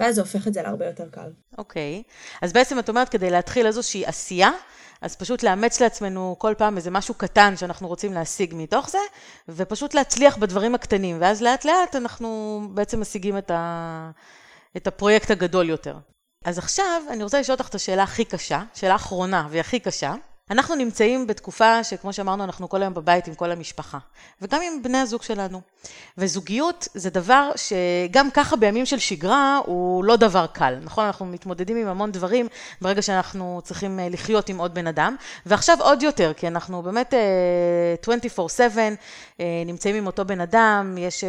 [0.00, 1.30] ואז זה הופך את זה להרבה יותר קל.
[1.58, 2.02] אוקיי.
[2.42, 4.50] אז בעצם את אומרת, כדי להתחיל איזושהי עשייה,
[5.00, 8.98] אז פשוט לאמץ לעצמנו כל פעם איזה משהו קטן שאנחנו רוצים להשיג מתוך זה,
[9.48, 14.10] ופשוט להצליח בדברים הקטנים, ואז לאט לאט אנחנו בעצם משיגים את, ה...
[14.76, 15.96] את הפרויקט הגדול יותר.
[16.44, 20.14] אז עכשיו אני רוצה לשאול אותך את השאלה הכי קשה, שאלה אחרונה והיא הכי קשה.
[20.50, 23.98] אנחנו נמצאים בתקופה שכמו שאמרנו, אנחנו כל היום בבית עם כל המשפחה,
[24.42, 25.60] וגם עם בני הזוג שלנו.
[26.18, 31.04] וזוגיות זה דבר שגם ככה בימים של שגרה הוא לא דבר קל, נכון?
[31.04, 32.48] אנחנו מתמודדים עם המון דברים
[32.80, 37.14] ברגע שאנחנו צריכים אה, לחיות עם עוד בן אדם, ועכשיו עוד יותר, כי אנחנו באמת
[37.14, 37.18] 24/7
[38.78, 38.88] אה,
[39.40, 41.24] אה, נמצאים עם אותו בן אדם, יש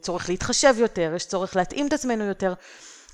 [0.00, 2.54] צורך להתחשב יותר, יש צורך להתאים את עצמנו יותר.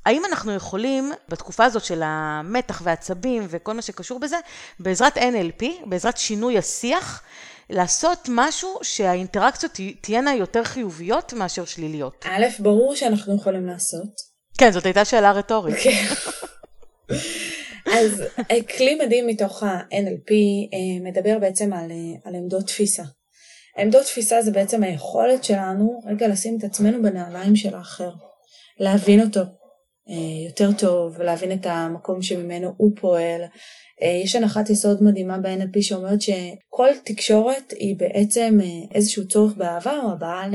[0.07, 4.37] האם אנחנו יכולים, בתקופה הזאת של המתח והעצבים וכל מה שקשור בזה,
[4.81, 7.23] בעזרת NLP, בעזרת שינוי השיח,
[7.71, 12.25] לעשות משהו שהאינטראקציות תהיינה יותר חיוביות מאשר שליליות?
[12.29, 14.11] א', ברור שאנחנו יכולים לעשות.
[14.59, 15.77] כן, זאת הייתה שאלה רטורית.
[15.83, 16.05] כן.
[17.93, 20.31] אז אה, כלי מדהים מתוך ה-NLP
[20.75, 23.03] אה, מדבר בעצם על, אה, על עמדות תפיסה.
[23.79, 28.11] עמדות תפיסה זה בעצם היכולת שלנו רגע לשים את עצמנו בנעליים של האחר,
[28.79, 29.41] להבין אותו,
[30.47, 33.43] יותר טוב, להבין את המקום שממנו הוא פועל.
[34.03, 39.99] אה, יש הנחת יסוד מדהימה ב-NLP שאומרת שכל תקשורת היא בעצם אה, איזשהו צורך באהבה
[40.05, 40.49] או הבעה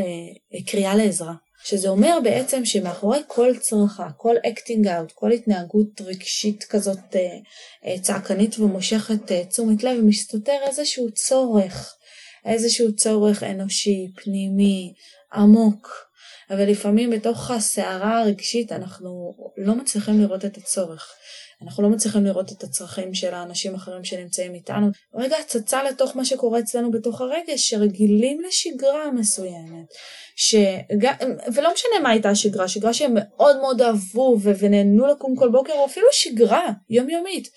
[0.51, 1.33] לקריאה לעזרה.
[1.63, 7.15] שזה אומר בעצם שמאחורי כל צרחה, כל acting out, כל התנהגות רגשית כזאת
[8.01, 11.95] צעקנית ומושכת תשומת לב, מסתתר איזשהו צורך,
[12.45, 14.93] איזשהו צורך אנושי, פנימי,
[15.33, 16.10] עמוק.
[16.51, 21.13] אבל לפעמים בתוך הסערה הרגשית אנחנו לא מצליחים לראות את הצורך.
[21.61, 24.87] אנחנו לא מצליחים לראות את הצרכים של האנשים האחרים שנמצאים איתנו.
[25.15, 29.85] רגע הצצה לתוך מה שקורה אצלנו בתוך הרגש, שרגילים לשגרה מסוימת.
[30.35, 31.13] שגם,
[31.53, 35.85] ולא משנה מה הייתה השגרה, שגרה שהם מאוד מאוד אהבו ונהנו לקום כל בוקר, או
[35.85, 37.47] אפילו שגרה יומיומית.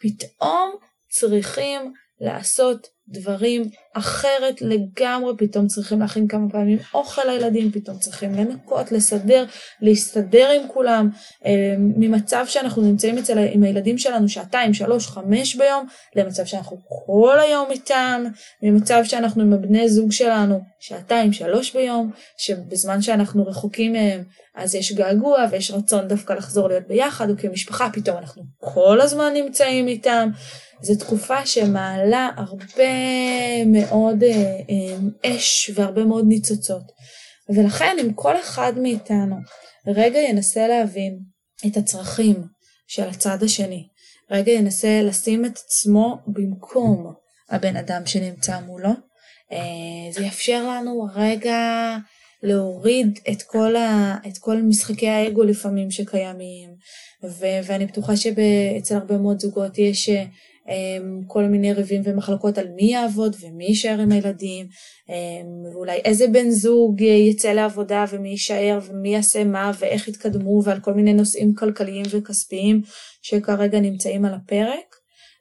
[0.00, 0.70] פתאום
[1.10, 3.62] צריכים לעשות דברים
[3.94, 9.44] אחרת לגמרי, פתאום צריכים להכין כמה פעמים אוכל לילדים, פתאום צריכים לנקות, לסדר,
[9.80, 11.10] להסתדר עם כולם,
[11.46, 15.86] אה, ממצב שאנחנו נמצאים אצל, עם הילדים שלנו שעתיים, שלוש, חמש ביום,
[16.16, 16.76] למצב שאנחנו
[17.06, 18.24] כל היום איתם,
[18.62, 24.24] ממצב שאנחנו עם הבני זוג שלנו שעתיים, שלוש ביום, שבזמן שאנחנו רחוקים מהם,
[24.54, 29.32] אז יש געגוע ויש רצון דווקא לחזור להיות ביחד, או כמשפחה פתאום אנחנו כל הזמן
[29.34, 30.30] נמצאים איתם.
[30.84, 32.84] זו תקופה שמעלה הרבה
[33.66, 36.92] מאוד אה, אה, אש והרבה מאוד ניצוצות.
[37.48, 39.36] ולכן אם כל אחד מאיתנו
[39.86, 41.18] רגע ינסה להבין
[41.66, 42.42] את הצרכים
[42.86, 43.88] של הצד השני,
[44.30, 47.12] רגע ינסה לשים את עצמו במקום
[47.50, 48.90] הבן אדם שנמצא מולו,
[49.52, 51.96] אה, זה יאפשר לנו רגע
[52.42, 56.70] להוריד את כל, ה, את כל משחקי האגו לפעמים שקיימים,
[57.24, 60.10] ו, ואני בטוחה שאצל הרבה מאוד זוגות יש
[61.26, 64.66] כל מיני ריבים ומחלקות על מי יעבוד ומי יישאר עם הילדים,
[65.08, 70.80] אמ, ואולי איזה בן זוג יצא לעבודה ומי יישאר ומי יעשה מה ואיך יתקדמו ועל
[70.80, 72.82] כל מיני נושאים כלכליים וכספיים
[73.22, 74.96] שכרגע נמצאים על הפרק.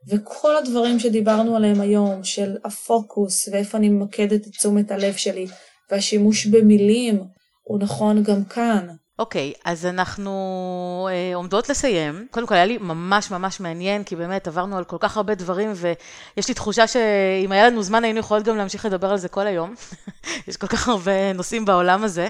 [0.07, 5.47] וכל הדברים שדיברנו עליהם היום של הפוקוס ואיפה אני ממקדת את תשומת הלב שלי
[5.91, 7.23] והשימוש במילים
[7.63, 8.87] הוא נכון גם כאן.
[9.19, 12.27] אוקיי, okay, אז אנחנו אה, עומדות לסיים.
[12.31, 15.73] קודם כל, היה לי ממש ממש מעניין, כי באמת עברנו על כל כך הרבה דברים,
[15.75, 19.47] ויש לי תחושה שאם היה לנו זמן, היינו יכולות גם להמשיך לדבר על זה כל
[19.47, 19.75] היום.
[20.47, 22.27] יש כל כך הרבה נושאים בעולם הזה.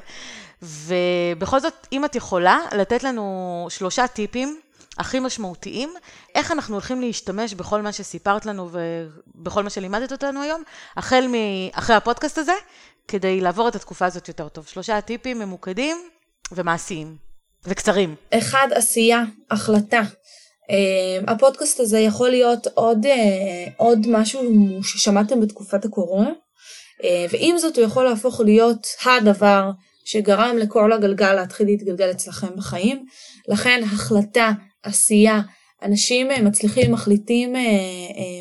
[0.61, 4.59] ובכל זאת, אם את יכולה לתת לנו שלושה טיפים
[4.97, 5.93] הכי משמעותיים,
[6.35, 10.63] איך אנחנו הולכים להשתמש בכל מה שסיפרת לנו ובכל מה שלימדת אותנו היום,
[10.97, 12.53] החל מאחרי הפודקאסט הזה,
[13.07, 14.67] כדי לעבור את התקופה הזאת יותר טוב.
[14.67, 15.97] שלושה טיפים ממוקדים
[16.51, 17.15] ומעשיים
[17.65, 18.15] וקצרים.
[18.33, 20.01] אחד, עשייה, החלטה.
[20.63, 23.09] Uh, הפודקאסט הזה יכול להיות עוד, uh,
[23.77, 24.41] עוד משהו
[24.83, 29.71] ששמעתם בתקופת הקורונה, uh, ועם זאת הוא יכול להפוך להיות הדבר
[30.05, 33.05] שגרם לכל הגלגל להתחיל להתגלגל אצלכם בחיים.
[33.47, 34.51] לכן החלטה,
[34.83, 35.41] עשייה,
[35.83, 37.53] אנשים מצליחים, מחליטים,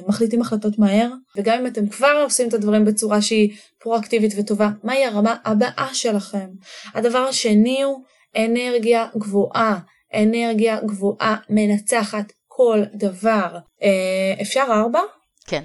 [0.08, 5.04] מחליטים החלטות מהר, וגם אם אתם כבר עושים את הדברים בצורה שהיא פרואקטיבית וטובה, מהי
[5.04, 6.46] הרמה הבאה שלכם.
[6.94, 8.02] הדבר השני הוא
[8.36, 9.78] אנרגיה גבוהה.
[10.14, 13.58] אנרגיה גבוהה מנצחת כל דבר.
[13.82, 15.00] אה, אפשר ארבע?
[15.46, 15.62] כן.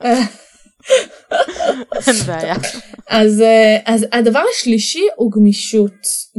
[2.06, 2.54] אין בעיה.
[3.08, 5.92] אז, אה, אז הדבר השלישי הוא גמישות.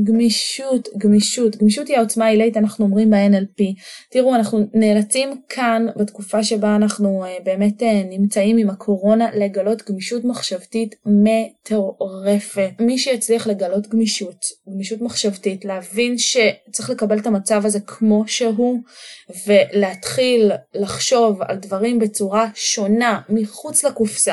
[0.04, 1.56] גמישות, גמישות.
[1.56, 3.64] גמישות היא העוצמה העילית, אנחנו אומרים ב-NLP.
[4.12, 10.24] תראו, אנחנו נאלצים כאן, בתקופה שבה אנחנו אה, באמת אה, נמצאים עם הקורונה, לגלות גמישות
[10.24, 12.70] מחשבתית מטורפת.
[12.80, 18.80] מי שיצליח לגלות גמישות, גמישות מחשבתית, להבין שצריך לקבל את המצב הזה כמו שהוא,
[19.48, 24.33] ולהתחיל לחשוב על דברים בצורה שונה, מחוץ לקופסה.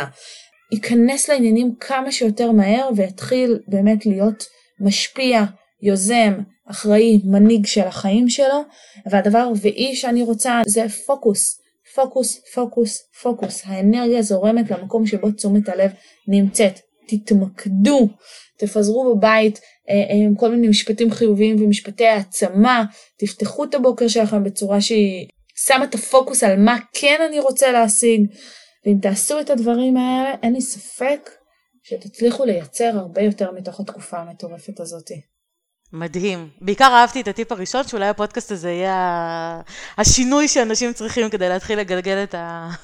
[0.73, 4.45] ייכנס לעניינים כמה שיותר מהר ויתחיל באמת להיות
[4.81, 5.45] משפיע,
[5.83, 6.35] יוזם,
[6.71, 8.63] אחראי, מנהיג של החיים שלו.
[9.11, 11.61] והדבר הרביעי שאני רוצה זה פוקוס.
[11.95, 13.63] פוקוס, פוקוס, פוקוס.
[13.65, 15.91] האנרגיה זורמת למקום שבו תשומת הלב
[16.29, 16.81] נמצאת.
[17.09, 18.09] תתמקדו,
[18.59, 22.85] תפזרו בבית אה, אה, עם כל מיני משפטים חיוביים ומשפטי העצמה,
[23.19, 28.27] תפתחו את הבוקר שלכם בצורה שהיא שמה את הפוקוס על מה כן אני רוצה להשיג,
[28.87, 31.31] ואם תעשו את הדברים האלה, אין לי ספק
[31.83, 35.11] שתצליחו לייצר הרבה יותר מתוך התקופה המטורפת הזאת.
[35.93, 36.49] מדהים.
[36.61, 39.61] בעיקר אהבתי את הטיפ הראשון, שאולי הפודקאסט הזה יהיה
[39.99, 42.35] השינוי שאנשים צריכים כדי להתחיל לגלגל את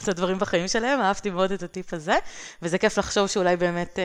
[0.08, 1.00] הדברים בחיים שלהם.
[1.00, 2.14] אהבתי מאוד את הטיפ הזה,
[2.62, 4.04] וזה כיף לחשוב שאולי באמת אה,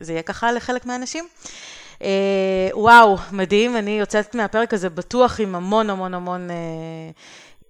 [0.00, 1.28] זה יהיה ככה לחלק מהאנשים.
[2.02, 6.56] אה, וואו, מדהים, אני יוצאת מהפרק הזה בטוח עם המון המון המון אה,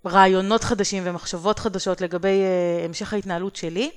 [0.07, 3.91] רעיונות חדשים ומחשבות חדשות לגבי uh, המשך ההתנהלות שלי.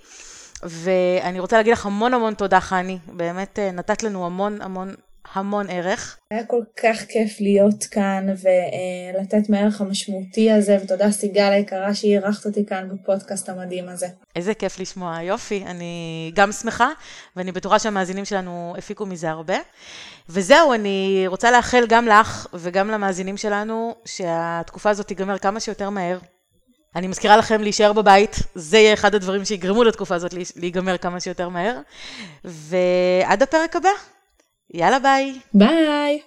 [0.63, 2.97] ואני רוצה להגיד לך המון המון תודה, חני.
[3.07, 4.95] באמת uh, נתת לנו המון המון
[5.33, 6.17] המון ערך.
[6.31, 12.65] היה כל כך כיף להיות כאן ולתת מהערך המשמעותי הזה, ותודה סיגל היקרה שאירחת אותי
[12.65, 14.07] כאן בפודקאסט המדהים הזה.
[14.35, 15.63] איזה כיף לשמוע, יופי.
[15.65, 16.89] אני גם שמחה,
[17.35, 19.57] ואני בטוחה שהמאזינים שלנו הפיקו מזה הרבה.
[20.29, 26.17] וזהו, אני רוצה לאחל גם לך וגם למאזינים שלנו שהתקופה הזאת תיגמר כמה שיותר מהר.
[26.95, 31.49] אני מזכירה לכם להישאר בבית, זה יהיה אחד הדברים שיגרמו לתקופה הזאת להיגמר כמה שיותר
[31.49, 31.79] מהר.
[32.43, 33.89] ועד הפרק הבא.
[34.73, 35.39] יאללה ביי.
[35.53, 36.21] ביי.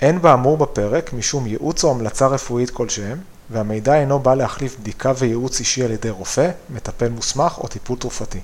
[0.00, 3.18] אין באמור בפרק משום ייעוץ או המלצה רפואית כלשהם,
[3.50, 8.40] והמידע אינו בא להחליף בדיקה וייעוץ אישי על ידי רופא, מטפל מוסמך או טיפול תרופתי.